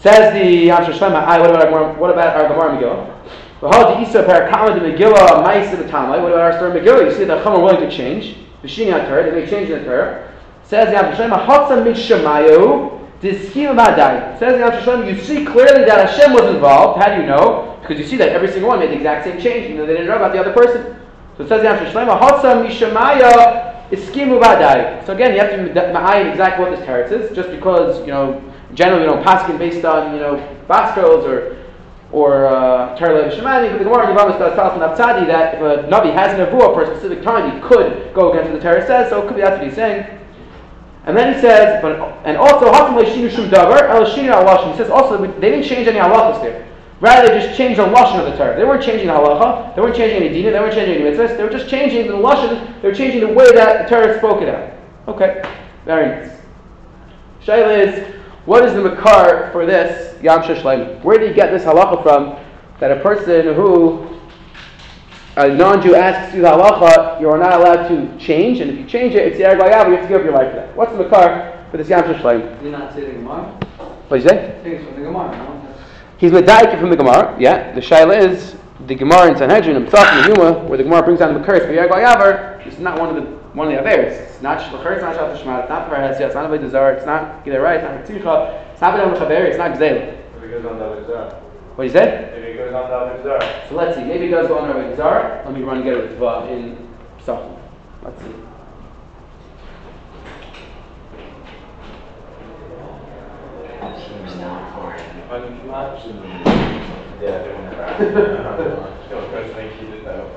Says 0.00 0.32
the 0.32 0.66
Yam 0.66 0.84
Shel 0.84 0.94
Shlomo, 0.94 1.40
what 1.40 1.50
about 1.50 1.72
our, 1.72 1.92
what 1.94 2.10
about 2.10 2.36
our 2.36 2.48
Gemara 2.48 2.76
Megillah? 2.78 3.60
The 3.60 3.68
V'hal 3.68 4.00
Isa 4.00 4.22
Parakama 4.22 4.78
de 4.78 4.92
Megillah 4.92 5.44
Ma'is 5.44 5.72
of 5.72 5.80
the 5.80 5.84
Tamai. 5.86 6.22
What 6.22 6.32
about 6.32 6.40
our 6.40 6.52
story 6.52 6.80
Megillah? 6.80 7.10
You 7.10 7.16
see 7.16 7.24
the 7.24 7.42
Chum 7.42 7.54
are 7.54 7.60
willing 7.60 7.80
to 7.80 7.94
change. 7.94 8.36
The 8.62 8.68
Shini 8.68 8.92
Torah, 9.08 9.24
they 9.24 9.40
make 9.40 9.50
changes 9.50 9.74
in 9.74 9.80
the 9.80 9.84
Torah. 9.84 10.32
Says 10.62 10.86
the 10.86 10.92
Yam 10.94 11.16
Shel 11.16 11.28
Shlomo, 11.28 11.44
Hatzam 11.46 11.84
Mishamayu. 11.84 12.94
Says 13.20 13.52
the 13.52 13.58
Shlema, 13.58 15.12
you 15.12 15.20
see 15.20 15.44
clearly 15.44 15.84
that 15.84 16.08
Hashem 16.08 16.32
was 16.32 16.54
involved. 16.54 17.02
How 17.02 17.12
do 17.12 17.20
you 17.20 17.26
know? 17.26 17.67
Because 17.88 18.02
you 18.02 18.06
see 18.06 18.18
that 18.18 18.28
every 18.28 18.48
single 18.48 18.68
one 18.68 18.80
made 18.80 18.90
the 18.90 18.96
exact 18.96 19.24
same 19.24 19.40
change, 19.40 19.64
even 19.64 19.78
though 19.78 19.86
they 19.86 19.94
didn't 19.94 20.08
know 20.08 20.16
about 20.16 20.32
the 20.32 20.38
other 20.38 20.52
person. 20.52 20.94
So 21.38 21.44
it 21.44 21.48
says 21.48 21.62
the 21.62 21.68
Yam 21.68 21.78
Shel 21.78 22.06
Shlomo, 22.06 22.20
Hatzam 22.20 22.68
Mishamaya 22.68 23.88
Iskimu 23.90 24.38
Madai. 24.38 25.02
So 25.06 25.14
again, 25.14 25.32
you 25.32 25.40
have 25.40 25.50
to 25.50 25.56
ma'ayin 25.56 26.30
exactly 26.30 26.66
what 26.66 26.76
this 26.76 26.86
teretz 26.86 27.10
is, 27.12 27.34
just 27.34 27.50
because, 27.50 27.98
you 28.00 28.08
know, 28.08 28.42
generally, 28.74 29.04
you 29.04 29.08
know, 29.08 29.22
paskin 29.22 29.58
based 29.58 29.86
on, 29.86 30.12
you 30.12 30.20
know, 30.20 30.36
baskos 30.68 31.24
or 31.24 31.56
or 32.10 32.46
uh, 32.46 32.96
Torah 32.96 33.30
Shemani, 33.30 33.70
but 33.70 33.78
the 33.78 33.84
Gemara 33.84 34.10
in 34.10 34.16
Yavamas 34.16 34.38
does 34.38 34.54
tell 34.54 34.70
us 34.70 35.20
in 35.20 35.26
that 35.28 35.54
if 35.54 35.60
a 35.60 35.88
Navi 35.88 36.12
has 36.14 36.38
an 36.38 36.46
Nevuah 36.46 36.72
for 36.72 36.82
a 36.82 36.86
specific 36.86 37.22
time, 37.22 37.54
he 37.54 37.60
could 37.60 38.14
go 38.14 38.32
against 38.32 38.50
what 38.50 38.62
the 38.62 38.66
Torah 38.66 38.86
says, 38.86 39.10
so 39.10 39.22
it 39.22 39.28
could 39.28 39.36
be 39.36 39.42
that's 39.42 39.58
what 39.58 39.66
he's 39.66 39.74
saying. 39.74 40.06
And 41.04 41.16
then 41.16 41.34
he 41.34 41.40
says, 41.40 41.82
but 41.82 42.00
and 42.24 42.36
also 42.36 42.72
Hakim 42.72 42.96
Leishinu 42.96 43.30
Shum 43.30 43.50
Davar, 43.50 43.90
El 43.90 44.06
Shinu 44.06 44.70
He 44.70 44.76
says 44.76 44.90
also 44.90 45.18
they 45.38 45.50
didn't 45.50 45.64
change 45.64 45.86
any 45.86 45.98
halachas 45.98 46.42
there. 46.42 46.67
Rather, 47.00 47.28
they 47.28 47.46
just 47.46 47.56
changed 47.56 47.78
the 47.78 47.84
lashon 47.84 48.18
of 48.18 48.26
the 48.26 48.36
Torah. 48.36 48.56
They 48.56 48.64
weren't 48.64 48.82
changing 48.82 49.06
the 49.06 49.12
halacha. 49.12 49.74
They 49.76 49.80
weren't 49.80 49.94
changing 49.94 50.22
any 50.22 50.28
dina. 50.30 50.50
They 50.50 50.58
weren't 50.58 50.74
changing 50.74 50.96
any 50.96 51.04
mitzvahs. 51.04 51.36
They 51.36 51.44
were 51.44 51.50
just 51.50 51.68
changing 51.68 52.08
the 52.08 52.14
lashon. 52.14 52.82
They 52.82 52.88
were 52.88 52.94
changing 52.94 53.20
the 53.20 53.32
way 53.32 53.52
that 53.52 53.88
the 53.88 53.94
Torah 53.94 54.18
spoke 54.18 54.42
it 54.42 54.48
out. 54.48 54.72
Okay, 55.06 55.42
very 55.84 56.26
nice. 56.26 56.36
Shayla 57.44 57.86
is 57.86 58.14
what 58.46 58.64
is 58.64 58.74
the 58.74 58.82
makar 58.82 59.50
for 59.52 59.64
this 59.64 60.20
Yam 60.22 60.42
Shel 60.42 60.56
Shlomo? 60.56 61.02
Where 61.04 61.18
did 61.18 61.28
you 61.28 61.34
get 61.34 61.50
this 61.50 61.64
halacha 61.64 62.02
from? 62.02 62.36
That 62.80 62.90
a 62.90 63.00
person 63.00 63.54
who 63.54 64.18
a 65.36 65.48
non-Jew 65.48 65.94
asks 65.94 66.34
you 66.34 66.42
the 66.42 66.48
halacha, 66.48 67.20
you 67.20 67.30
are 67.30 67.38
not 67.38 67.52
allowed 67.52 67.88
to 67.88 68.18
change, 68.18 68.60
and 68.60 68.70
if 68.70 68.76
you 68.76 68.84
change 68.86 69.14
it, 69.14 69.28
it's 69.28 69.38
Yereg 69.38 69.60
Layav, 69.60 69.88
you 69.88 69.96
have 69.96 70.02
to 70.02 70.08
give 70.08 70.20
up 70.20 70.24
your 70.24 70.32
life 70.32 70.50
for 70.50 70.56
that. 70.56 70.74
What's 70.74 70.92
the 70.92 70.98
makar 70.98 71.64
for 71.70 71.76
this 71.76 71.88
Yam 71.88 72.04
You're 72.08 72.72
not 72.72 72.92
say 72.92 73.04
the 73.04 73.12
Gemara? 73.12 73.44
What 74.08 74.16
did 74.16 74.24
you 74.24 74.28
say? 74.30 74.78
I 74.80 74.84
from 74.84 74.94
the 74.96 75.02
Gemara. 75.02 75.57
He's 76.18 76.32
medayik 76.32 76.78
from 76.80 76.90
the 76.90 76.96
Gemara. 76.96 77.36
Yeah, 77.38 77.72
the 77.72 77.80
shaila 77.80 78.18
is 78.18 78.56
the 78.86 78.94
Gemara 78.94 79.30
in 79.30 79.36
Sanhedrin 79.36 79.76
and 79.76 79.86
Psach 79.86 80.04
and 80.04 80.36
Yuma, 80.36 80.64
where 80.64 80.76
the 80.76 80.82
Gemara 80.82 81.02
brings 81.04 81.20
down 81.20 81.32
the 81.32 81.40
for 81.40 81.52
Yereg 81.52 81.90
Layav. 81.90 82.66
It's 82.66 82.78
not 82.78 82.98
one 82.98 83.10
of 83.10 83.14
the 83.14 83.38
one 83.54 83.72
of 83.72 83.74
the 83.74 83.88
Averis. 83.88 84.12
It's 84.12 84.42
not 84.42 84.58
Shlachar, 84.58 84.94
it's 84.94 85.02
not 85.02 85.38
Shema, 85.38 85.60
it's 85.60 85.68
not 85.68 85.88
Parhesia, 85.88 86.20
it's 86.22 86.34
not 86.34 86.50
Avodah 86.50 86.96
it's 86.96 87.06
not 87.06 87.46
Right, 87.46 87.80
it's 87.80 87.84
not 87.84 88.04
Tzricha, 88.04 88.72
it's 88.72 88.80
not 88.80 88.94
B'nai 88.94 89.16
Mechaber, 89.16 89.44
it's 89.44 89.58
not 89.58 89.72
Gzela. 89.72 90.18
If 90.36 90.42
it 90.42 90.50
goes 90.50 90.64
on 90.64 90.78
the 90.78 90.84
other. 90.84 91.40
What 91.76 91.84
you 91.84 91.90
say? 91.90 92.32
If 92.36 92.44
it 92.44 92.56
goes 92.56 92.74
on 92.74 92.90
the 92.90 93.38
side. 93.38 93.68
So 93.68 93.76
let's 93.76 93.96
see, 93.96 94.04
maybe 94.04 94.26
it 94.26 94.30
goes 94.30 94.48
go 94.48 94.58
on 94.58 94.70
Avodah 94.70 94.96
Zarah. 94.96 95.42
Let 95.44 95.54
me 95.54 95.62
run 95.62 95.76
and 95.76 95.84
get 95.84 95.94
it 95.94 96.18
with 96.18 96.50
in 96.50 96.88
Psachim. 97.20 97.58
Let's 98.02 98.22
see. 98.22 98.47
Yeah, 107.20 107.42
they 107.42 107.52
won't 107.52 107.74
crash. 107.74 107.98
Don't 109.10 109.30
press 109.30 109.54
link, 109.56 109.72
keep 109.78 109.88
it 109.90 110.04
though. 110.04 110.30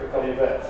A 0.00 0.08
couple 0.08 0.30
of 0.30 0.36
bets. 0.36 0.68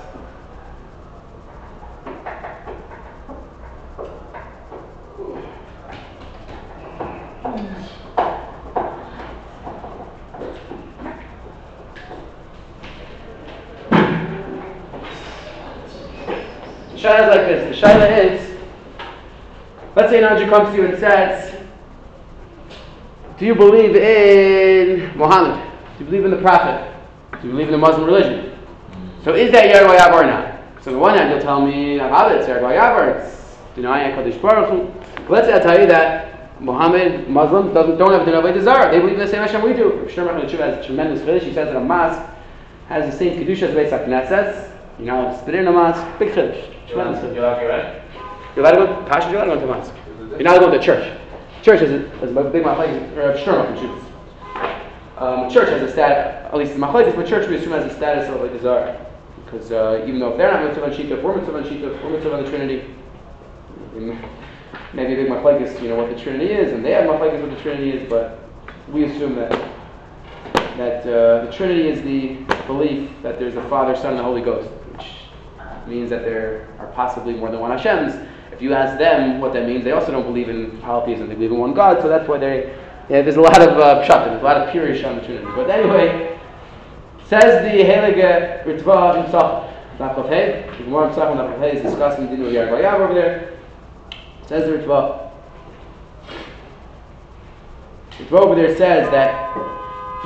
Shaila 16.96 17.23
is 17.23 17.28
like 17.30 17.46
this. 17.46 17.80
The 17.80 17.87
Shaila 17.87 18.08
is, 18.25 18.40
let's 19.94 20.11
say 20.11 20.18
an 20.18 20.25
Andrew 20.25 20.49
comes 20.50 20.68
to 20.75 20.76
you 20.82 20.88
and 20.88 20.99
says, 20.99 21.46
do 23.38 23.45
you 23.45 23.55
believe 23.55 23.95
in 23.95 25.16
Muhammad? 25.16 25.62
Do 25.99 26.05
you 26.05 26.11
believe 26.11 26.25
in 26.25 26.31
the 26.31 26.38
Prophet? 26.38 26.95
Do 27.40 27.49
you 27.49 27.52
believe 27.52 27.69
in 27.69 27.73
the 27.73 27.78
Muslim 27.78 28.07
religion? 28.07 28.50
Hmm. 28.50 29.25
So 29.25 29.35
is 29.35 29.52
that 29.52 29.75
Yergo 29.75 29.97
Yavar 29.97 30.23
or 30.23 30.26
not? 30.26 30.83
So 30.83 30.90
on 30.90 30.95
the 30.95 31.00
one 31.00 31.19
hand, 31.19 31.31
you'll 31.31 31.40
tell 31.40 31.64
me, 31.64 31.97
it, 31.97 32.02
it's 32.02 32.49
Yergo 32.49 32.75
Yavar, 32.75 33.21
it's 33.21 33.57
denying 33.75 34.14
HaKadosh 34.14 34.40
Baruch 34.40 34.71
Hu. 34.71 35.23
But 35.25 35.31
let's 35.31 35.47
say 35.49 35.55
I 35.55 35.59
tell 35.59 35.78
you 35.78 35.87
that 35.87 36.61
Muhammad, 36.61 37.28
Muslims, 37.28 37.75
doesn't, 37.75 37.99
don't 37.99 38.12
have 38.12 38.25
the 38.25 38.33
Navay 38.33 38.55
Desire. 38.55 38.90
They 38.90 38.99
believe 39.00 39.14
in 39.14 39.21
the 39.21 39.28
same 39.28 39.43
Hashem 39.43 39.62
we 39.62 39.75
do. 39.75 40.07
Shlomo 40.09 40.43
Echad 40.43 40.59
has 40.59 40.85
a 40.85 40.87
tremendous 40.87 41.21
chiddush. 41.21 41.43
He 41.43 41.52
says 41.52 41.69
that 41.69 41.76
a 41.76 41.81
mosque 41.81 42.23
has 42.88 43.11
the 43.11 43.19
same 43.19 43.38
Kedusha 43.38 43.64
as 43.64 43.75
Beis 43.75 43.90
HaKnesses. 43.90 44.73
You 44.99 45.05
know, 45.05 45.16
not 45.16 45.25
allowed 45.25 45.37
to 45.37 45.43
spit 45.43 45.55
in 45.57 45.66
a 45.66 45.73
mosque. 45.73 46.19
Big 46.19 46.33
chiddush. 46.33 46.88
Tremendous 46.88 47.23
chiddush. 47.23 47.35
You 47.35 47.43
like 47.43 47.62
it, 47.62 47.66
right? 47.66 48.02
You're 48.55 48.64
allowed 48.64 48.87
to 48.87 48.87
go, 48.87 49.09
Pasha, 49.11 49.31
you're 49.31 49.43
allowed 49.43 49.55
to 49.55 49.61
go 49.61 49.66
to 49.66 49.78
mosque. 49.78 49.95
You're 50.19 50.43
not 50.43 50.57
allowed 50.57 50.71
to 50.71 50.78
go 50.78 50.78
to 50.78 50.83
church. 50.83 51.19
Church 51.66 51.82
is 51.82 51.90
a, 51.90 52.23
is 52.23 52.30
a 52.30 52.44
big 52.44 52.62
machlekes, 52.62 53.16
or 53.16 53.35
Shlomo 53.37 53.76
from. 53.76 54.06
Um, 55.18 55.50
church 55.50 55.68
has 55.68 55.82
a 55.82 55.90
status, 55.90 56.46
at 56.46 56.56
least 56.56 56.70
in 56.70 56.80
machlekes, 56.80 57.16
but 57.16 57.26
church 57.26 57.49
we 57.49 57.56
assume 57.56 57.73
has 57.73 57.85
a 57.90 57.96
status 57.96 58.28
of 58.28 58.40
like 58.40 58.52
a 58.52 58.62
czar. 58.62 59.04
Because 59.44 59.73
uh, 59.73 60.04
even 60.06 60.20
though 60.20 60.30
if 60.30 60.37
they're 60.37 60.52
not 60.52 60.62
mitzvah 60.62 60.85
on 60.85 60.92
shita, 60.92 61.20
we're 61.20 61.35
mitzvah 61.35 61.56
on 61.56 61.64
shita, 61.64 62.04
we're 62.04 62.11
mitzvah 62.11 62.37
on 62.37 62.44
the 62.44 62.49
Trinity, 62.49 62.94
maybe 64.92 65.14
a 65.14 65.16
big 65.16 65.26
machlekes, 65.26 65.82
you 65.82 65.88
know 65.88 65.96
what 65.96 66.08
the 66.08 66.23
Trinity 66.23 66.52
is, 66.52 66.73
and 66.73 66.85
they 66.85 66.92
have 66.92 67.11
machlekes 67.11 67.42
what 67.42 67.50
the 67.50 67.61
Trinity 67.61 67.90
is, 67.90 68.08
but 68.08 68.38
we 68.92 69.02
assume 69.02 69.35
that 69.35 69.50
that 70.76 71.00
uh, 71.00 71.46
the 71.46 71.52
Trinity 71.52 71.88
is 71.88 72.00
the 72.02 72.35
belief 72.68 73.11
that 73.25 73.40
there's 73.40 73.56
a 73.56 73.68
Father, 73.68 73.96
Son, 73.96 74.11
and 74.11 74.20
the 74.20 74.23
Holy 74.23 74.40
Ghost, 74.40 74.70
which 74.92 75.08
means 75.88 76.11
that 76.11 76.23
there 76.23 76.68
are 76.78 76.87
possibly 76.92 77.35
more 77.35 77.50
than 77.50 77.58
one 77.58 77.76
Hashems. 77.76 78.25
If 78.56 78.62
you 78.62 78.72
ask 78.72 78.98
them 78.98 79.38
what 79.38 79.52
that 79.52 79.66
means, 79.66 79.84
they 79.84 79.92
also 79.92 80.10
don't 80.12 80.25
believe 80.25 80.48
in 80.48 80.78
polytheism. 80.78 81.28
They 81.28 81.34
believe 81.34 81.52
in 81.52 81.58
one 81.58 81.75
God, 81.75 82.00
so 82.00 82.08
that's 82.08 82.26
why 82.26 82.38
they. 82.38 82.75
Yeah, 83.10 83.20
there's 83.20 83.36
a 83.36 83.40
lot 83.42 83.60
of 83.60 83.76
uh, 83.76 84.02
pshat, 84.02 84.25
there's 84.25 84.40
a 84.40 84.44
lot 84.44 84.56
of 84.56 84.70
pirish 84.70 85.06
on 85.06 85.16
the 85.16 85.22
Trinity. 85.22 85.46
But 85.54 85.68
anyway, 85.68 86.40
says 87.26 87.62
the 87.62 87.84
Heilige 87.84 88.64
Ritva 88.64 89.30
Psach, 89.30 89.98
Nachlav 89.98 90.28
Hey, 90.30 90.70
the 90.78 90.84
Gemara 90.84 91.08
and 91.08 91.16
Nachlav 91.16 91.58
Hey 91.58 91.76
is 91.76 91.82
discussing 91.82 92.30
the 92.30 92.36
Dinu 92.36 92.50
Yar 92.50 92.68
Vayav 92.68 93.00
over 93.00 93.12
there. 93.12 93.58
Says 94.46 94.64
the 94.64 94.78
Ritva. 94.78 95.30
Ritva 98.12 98.40
over 98.40 98.54
there 98.54 98.75
says 98.75 99.10
that 99.10 99.54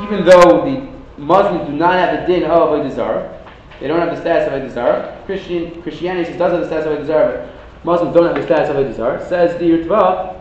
even 0.00 0.24
though 0.24 0.64
the 0.64 1.20
Muslims 1.20 1.68
do 1.68 1.76
not 1.76 1.94
have 1.94 2.20
the 2.20 2.32
din 2.32 2.48
of 2.48 2.92
Zarah, 2.92 3.44
they 3.80 3.88
don't 3.88 3.98
have 3.98 4.14
the 4.14 4.20
status 4.20 4.48
of 4.52 4.70
Zarah. 4.72 5.20
Christian 5.26 5.82
Christianity 5.82 6.36
does 6.38 6.52
have 6.52 6.60
the 6.60 6.66
status 6.66 6.86
of 6.86 7.06
Zarah, 7.06 7.50
but 7.58 7.59
Muslims 7.82 8.14
don't 8.14 8.26
understand 8.26 8.66
have 8.66 8.86
the 8.86 8.92
status 8.92 9.54
of 9.54 9.60
Avodah 9.60 10.39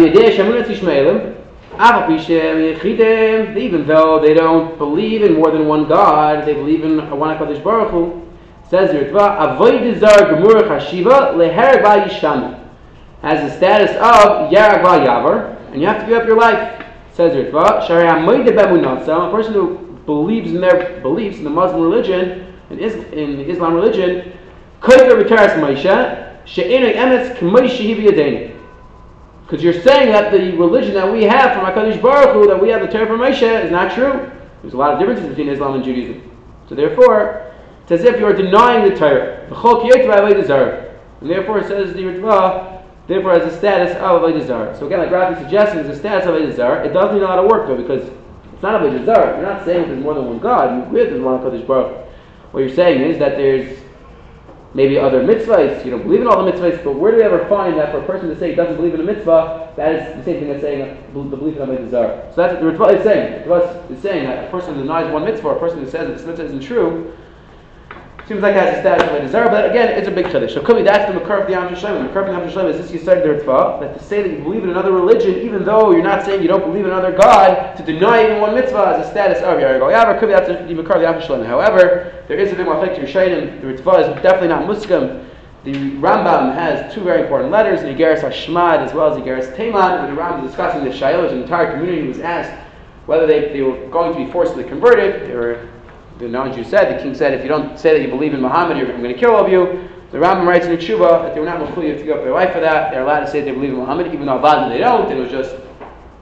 Ritva. 0.00 1.36
Even 3.56 3.86
though 3.86 4.20
they 4.20 4.34
don't 4.34 4.76
believe 4.76 5.22
in 5.22 5.34
more 5.34 5.50
than 5.50 5.66
one 5.66 5.88
God, 5.88 6.44
they 6.46 6.54
believe 6.54 6.84
in 6.84 6.98
one 7.18 7.36
HaKadosh 7.36 7.62
Baruch 7.62 7.90
Hu. 7.90 8.22
Says 8.68 8.90
Yisham 12.06 12.56
has 13.22 13.40
the 13.40 13.56
status 13.56 13.90
of 13.96 14.50
Yarag 14.50 14.82
Yavar, 14.82 15.56
and 15.72 15.80
you 15.80 15.86
have 15.86 16.00
to 16.00 16.06
give 16.06 16.18
up 16.18 16.26
your 16.26 16.36
life. 16.36 16.84
Says 17.12 17.34
Bemunatza, 17.34 19.28
a 19.28 19.30
person 19.30 19.52
who 19.54 19.78
believes 20.06 20.52
in 20.52 20.60
their 20.60 21.00
beliefs 21.02 21.38
in 21.38 21.44
the 21.44 21.50
Muslim 21.50 21.82
religion, 21.82 22.46
in, 22.70 22.78
Is- 22.78 23.04
in 23.12 23.36
the 23.38 23.48
Islam 23.50 23.74
religion, 23.74 24.32
Moshe, 27.40 27.78
Hivi 27.78 28.59
because 29.50 29.64
you're 29.64 29.82
saying 29.82 30.12
that 30.12 30.30
the 30.30 30.56
religion 30.56 30.94
that 30.94 31.12
we 31.12 31.24
have 31.24 31.54
from 31.54 31.64
HaKadosh 31.64 32.00
Baruch 32.00 32.34
Hu, 32.34 32.46
that 32.46 32.62
we 32.62 32.68
have 32.68 32.82
the 32.82 32.86
Torah 32.86 33.08
from 33.08 33.18
Moshe, 33.18 33.64
is 33.64 33.72
not 33.72 33.92
true. 33.92 34.30
There's 34.62 34.74
a 34.74 34.76
lot 34.76 34.92
of 34.92 35.00
differences 35.00 35.26
between 35.26 35.48
Islam 35.48 35.74
and 35.74 35.82
Judaism. 35.82 36.22
So 36.68 36.76
therefore, 36.76 37.52
it's 37.82 37.90
as 37.90 38.04
if 38.04 38.20
you 38.20 38.26
are 38.26 38.32
denying 38.32 38.88
the 38.88 38.96
Torah. 38.96 39.40
And 41.20 41.28
therefore, 41.28 41.58
it 41.58 41.66
says 41.66 41.92
the 41.94 42.02
Ritva, 42.02 42.84
therefore 43.08 43.32
has 43.40 43.52
the 43.52 43.58
status 43.58 43.96
of 43.96 44.22
Avodah 44.22 44.46
Zarah. 44.46 44.78
So 44.78 44.86
again, 44.86 45.00
like 45.00 45.10
Rafi 45.10 45.42
suggesting, 45.42 45.80
it's 45.80 45.88
the 45.88 45.96
status 45.96 46.28
of 46.28 46.36
Avodah 46.36 46.54
Zarah. 46.54 46.86
It 46.86 46.92
does 46.92 47.12
need 47.12 47.22
a 47.22 47.24
lot 47.24 47.40
of 47.40 47.50
work 47.50 47.66
though, 47.66 47.76
because 47.76 48.04
it's 48.04 48.62
not 48.62 48.80
Avodah 48.80 49.04
Zarah. 49.04 49.36
You're 49.36 49.52
not 49.52 49.64
saying 49.64 49.88
there's 49.88 50.00
more 50.00 50.14
than 50.14 50.26
one 50.26 50.38
God. 50.38 50.76
You 50.76 50.84
agree 50.84 51.10
there's 51.10 51.20
one 51.20 51.40
HaKadosh 51.40 51.66
Baruch. 51.66 52.06
What 52.52 52.60
you're 52.60 52.68
saying 52.72 53.00
is 53.02 53.18
that 53.18 53.36
there's 53.36 53.80
maybe 54.74 54.98
other 54.98 55.22
mitzvahs, 55.24 55.84
you 55.84 55.90
don't 55.90 56.02
believe 56.02 56.20
in 56.20 56.26
all 56.26 56.44
the 56.44 56.50
mitzvahs, 56.50 56.82
but 56.84 56.92
where 56.92 57.10
do 57.10 57.18
we 57.18 57.22
ever 57.24 57.46
find 57.48 57.76
that 57.78 57.90
for 57.90 57.98
a 57.98 58.06
person 58.06 58.28
to 58.28 58.38
say 58.38 58.50
he 58.50 58.54
doesn't 58.54 58.76
believe 58.76 58.94
in 58.94 59.00
a 59.00 59.04
mitzvah, 59.04 59.72
that 59.76 59.94
is 59.94 60.16
the 60.16 60.24
same 60.24 60.40
thing 60.40 60.50
as 60.50 60.60
saying 60.60 60.96
the 61.12 61.36
belief 61.36 61.56
in 61.56 61.70
a 61.70 61.90
Zarah. 61.90 62.30
So 62.34 62.36
that's 62.42 62.54
what 62.54 62.62
the 62.62 62.84
Ritva 62.84 62.98
is 62.98 63.02
saying. 63.02 63.48
The 63.48 63.84
is 63.90 64.00
saying 64.00 64.24
that 64.24 64.46
a 64.46 64.50
person 64.50 64.74
who 64.74 64.82
denies 64.82 65.12
one 65.12 65.24
mitzvah, 65.24 65.48
a 65.48 65.58
person 65.58 65.80
who 65.80 65.90
says 65.90 66.08
that 66.08 66.16
this 66.18 66.26
mitzvah 66.26 66.46
isn't 66.46 66.60
true, 66.60 67.12
seems 68.30 68.42
like 68.42 68.54
it 68.54 68.62
has 68.62 68.76
a 68.76 68.80
status 68.80 69.08
of 69.08 69.24
a 69.24 69.28
Zarah, 69.28 69.50
but 69.50 69.68
again, 69.68 69.88
it's 69.88 70.06
a 70.06 70.10
big 70.12 70.26
chiddush. 70.26 70.54
So 70.54 70.62
could 70.62 70.76
be 70.76 70.84
that's 70.84 71.12
the 71.12 71.18
Makar 71.18 71.40
of 71.40 71.46
the 71.48 71.54
Yam 71.54 71.74
Shalom. 71.74 72.04
The 72.04 72.04
Makar 72.04 72.20
of 72.20 72.26
the 72.28 72.38
Yam 72.38 72.48
Shalom 72.48 72.70
is 72.70 72.78
this 72.88 73.04
the 73.04 73.10
Ritva, 73.10 73.80
that 73.80 73.98
to 73.98 74.04
say 74.04 74.22
that 74.22 74.30
you 74.30 74.38
believe 74.44 74.62
in 74.62 74.70
another 74.70 74.92
religion, 74.92 75.40
even 75.40 75.64
though 75.64 75.90
you're 75.90 76.04
not 76.04 76.24
saying 76.24 76.40
you 76.40 76.46
don't 76.46 76.62
believe 76.62 76.84
in 76.84 76.92
another 76.92 77.10
God, 77.10 77.76
to 77.76 77.82
deny 77.82 78.22
even 78.22 78.40
one 78.40 78.54
mitzvah 78.54 79.00
is 79.00 79.08
a 79.08 79.10
status 79.10 79.38
of 79.38 79.58
Yargo 79.58 79.90
Yavar. 79.90 80.20
Could 80.20 80.26
be 80.26 80.32
that's 80.32 80.46
the 80.46 80.72
Makar 80.72 80.92
of 80.92 81.00
the 81.00 81.10
Yam 81.10 81.20
Shalom. 81.20 81.44
However, 81.44 82.22
there 82.28 82.38
is 82.38 82.52
a 82.52 82.54
big 82.54 82.66
mafek 82.66 82.94
to 82.94 83.00
Rishayim. 83.00 83.62
The 83.62 83.66
Ritva 83.66 84.16
is 84.16 84.22
definitely 84.22 84.46
not 84.46 84.64
Muslim. 84.64 85.26
The 85.64 85.72
Rambam 85.72 86.54
has 86.54 86.94
two 86.94 87.02
very 87.02 87.22
important 87.22 87.50
letters, 87.50 87.80
the 87.80 87.88
Igeris 87.88 88.22
Hashmad 88.22 88.78
as 88.78 88.94
well 88.94 89.10
as 89.10 89.16
the 89.16 89.24
Igeris 89.24 89.56
Teman. 89.56 90.06
When 90.06 90.14
the 90.14 90.22
Rambam 90.22 90.44
is 90.44 90.50
discussing 90.50 90.84
the 90.84 90.90
Shailos, 90.90 91.30
the 91.30 91.42
entire 91.42 91.72
community 91.72 92.06
was 92.06 92.20
asked 92.20 92.52
whether 93.06 93.26
they, 93.26 93.52
they 93.52 93.62
were 93.62 93.88
going 93.88 94.12
to 94.12 94.24
be 94.24 94.30
forcibly 94.30 94.62
converted. 94.62 95.28
They 95.28 95.34
were, 95.34 95.68
the 96.20 96.28
non-Jew 96.28 96.64
said, 96.64 96.96
the 96.96 97.02
king 97.02 97.14
said, 97.14 97.34
if 97.34 97.42
you 97.42 97.48
don't 97.48 97.78
say 97.78 97.92
that 97.94 98.02
you 98.02 98.08
believe 98.08 98.34
in 98.34 98.40
Muhammad, 98.40 98.76
you're, 98.76 98.92
I'm 98.92 99.02
going 99.02 99.14
to 99.14 99.18
kill 99.18 99.34
all 99.34 99.44
of 99.44 99.50
you. 99.50 99.88
The 100.12 100.18
Rambam 100.18 100.46
writes 100.46 100.66
in 100.66 100.72
the 100.72 100.76
Tshuva 100.76 101.22
that 101.22 101.34
they 101.34 101.40
were 101.40 101.46
not 101.46 101.60
mechuyev 101.60 101.98
to 101.98 102.04
give 102.04 102.18
up 102.18 102.24
their 102.24 102.32
life 102.32 102.52
for 102.52 102.60
that. 102.60 102.90
They're 102.90 103.02
allowed 103.02 103.20
to 103.20 103.30
say 103.30 103.40
they 103.42 103.52
believe 103.52 103.70
in 103.70 103.76
Muhammad, 103.76 104.08
even 104.08 104.26
though 104.26 104.38
Avad 104.38 104.68
they 104.68 104.78
don't. 104.78 105.10
It 105.10 105.14
was 105.14 105.30
just, 105.30 105.54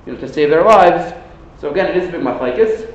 you 0.07 0.13
know, 0.13 0.21
to 0.21 0.29
save 0.29 0.51
their 0.51 0.63
lives. 0.63 1.15
So 1.59 1.71
again, 1.71 1.87
it 1.87 1.97
is 1.97 2.09
a 2.09 2.13
big 2.13 2.21
machlekes. 2.21 2.95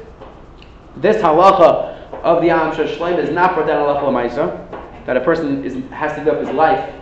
This 0.98 1.18
halacha 1.18 2.12
of 2.22 2.42
the 2.42 2.52
Am 2.52 2.72
Shleim 2.72 3.18
is 3.18 3.32
not 3.32 3.56
brought 3.56 3.68
down 3.68 3.80
halacha 3.86 4.08
l'maisa, 4.08 5.06
that 5.06 5.18
a 5.18 5.22
person 5.22 5.66
is, 5.66 5.74
has 5.92 6.14
to 6.14 6.24
give 6.24 6.36
up 6.36 6.46
his 6.46 6.56
life. 6.56 6.94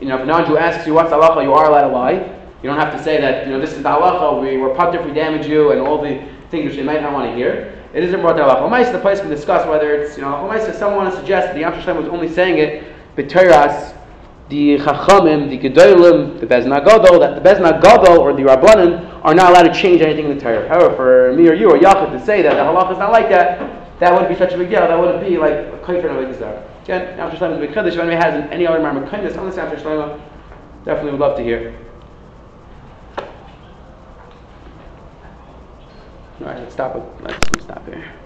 You 0.00 0.06
know, 0.06 0.16
if 0.16 0.22
a 0.22 0.26
non-Jew 0.26 0.58
asks 0.58 0.86
you 0.86 0.94
what's 0.94 1.10
halacha, 1.10 1.42
you 1.42 1.54
are 1.54 1.66
allowed 1.66 1.88
to 1.88 1.94
lie. 1.94 2.12
You 2.62 2.68
don't 2.68 2.78
have 2.78 2.94
to 2.94 3.02
say 3.02 3.20
that, 3.20 3.46
you 3.46 3.52
know, 3.52 3.60
this 3.60 3.72
is 3.72 3.82
the 3.82 3.88
halacha, 3.88 4.40
we 4.42 4.58
were 4.58 4.74
putter 4.74 5.00
if 5.00 5.06
we 5.06 5.12
damage 5.12 5.46
you, 5.46 5.72
and 5.72 5.80
all 5.80 6.02
the 6.02 6.22
things 6.50 6.66
which 6.66 6.76
they 6.76 6.82
might 6.82 7.00
not 7.00 7.14
want 7.14 7.30
to 7.30 7.34
hear. 7.34 7.77
It 7.94 8.04
isn't 8.04 8.20
brought 8.20 8.36
down 8.36 8.48
halacha. 8.48 8.92
The 8.92 8.98
place 8.98 9.22
we 9.22 9.28
discuss 9.28 9.66
whether 9.66 9.94
it's, 9.94 10.16
you 10.16 10.22
know, 10.22 10.28
halacha 10.28 10.68
l'maisa. 10.68 10.74
Someone 10.74 11.04
wants 11.04 11.16
to 11.16 11.22
suggest 11.22 11.48
that 11.48 11.54
the 11.54 11.64
Am 11.64 11.72
Shleim 11.72 11.96
was 11.96 12.08
only 12.08 12.28
saying 12.28 12.58
it 12.58 12.84
b'teras 13.16 13.94
the 14.48 14.78
Chachamim, 14.78 15.50
the 15.50 15.58
Gedolim, 15.58 16.40
the 16.40 16.46
Bezna 16.46 16.82
Gadol, 16.82 17.20
that 17.20 17.42
the 17.42 17.48
Bezna 17.48 17.82
Gadol 17.82 18.18
or 18.18 18.32
the 18.32 18.42
Rabbanim 18.42 19.20
are 19.22 19.34
not 19.34 19.50
allowed 19.50 19.72
to 19.72 19.74
change 19.74 20.00
anything 20.00 20.30
in 20.30 20.38
the 20.38 20.42
Torah. 20.42 20.66
However, 20.68 20.96
for 20.96 21.32
me 21.34 21.48
or 21.48 21.54
you 21.54 21.70
or 21.70 21.78
Yachid 21.78 22.12
to 22.12 22.24
say 22.24 22.40
that 22.42 22.54
the 22.54 22.60
halacha 22.60 22.92
is 22.92 22.98
not 22.98 23.12
like 23.12 23.28
that, 23.28 23.58
that 24.00 24.12
wouldn't 24.12 24.30
be 24.30 24.36
such 24.36 24.54
a 24.54 24.58
big 24.58 24.70
deal. 24.70 24.80
That 24.80 24.98
wouldn't 24.98 25.26
be 25.26 25.36
like 25.36 25.52
a 25.52 25.80
kaifer 25.84 26.04
of 26.04 26.16
a 26.16 26.68
Again, 26.84 27.20
After 27.20 27.36
Shlomo 27.36 27.52
is 27.52 27.58
a 27.58 27.60
big 27.60 27.70
chiddush. 27.70 27.92
If 27.92 27.98
anybody 27.98 28.16
has 28.16 28.50
any 28.50 28.66
other 28.66 28.78
Marmar 28.78 29.08
kindness 29.10 29.36
on 29.36 29.46
this 29.46 29.58
After 29.58 29.76
Shlomo, 29.76 30.20
definitely 30.84 31.12
would 31.12 31.20
love 31.20 31.36
to 31.36 31.42
hear. 31.42 31.74
All 36.40 36.46
right, 36.46 36.58
let's 36.58 36.74
stop. 36.74 36.94
Let's 37.20 37.64
stop 37.64 37.84
here. 37.86 38.17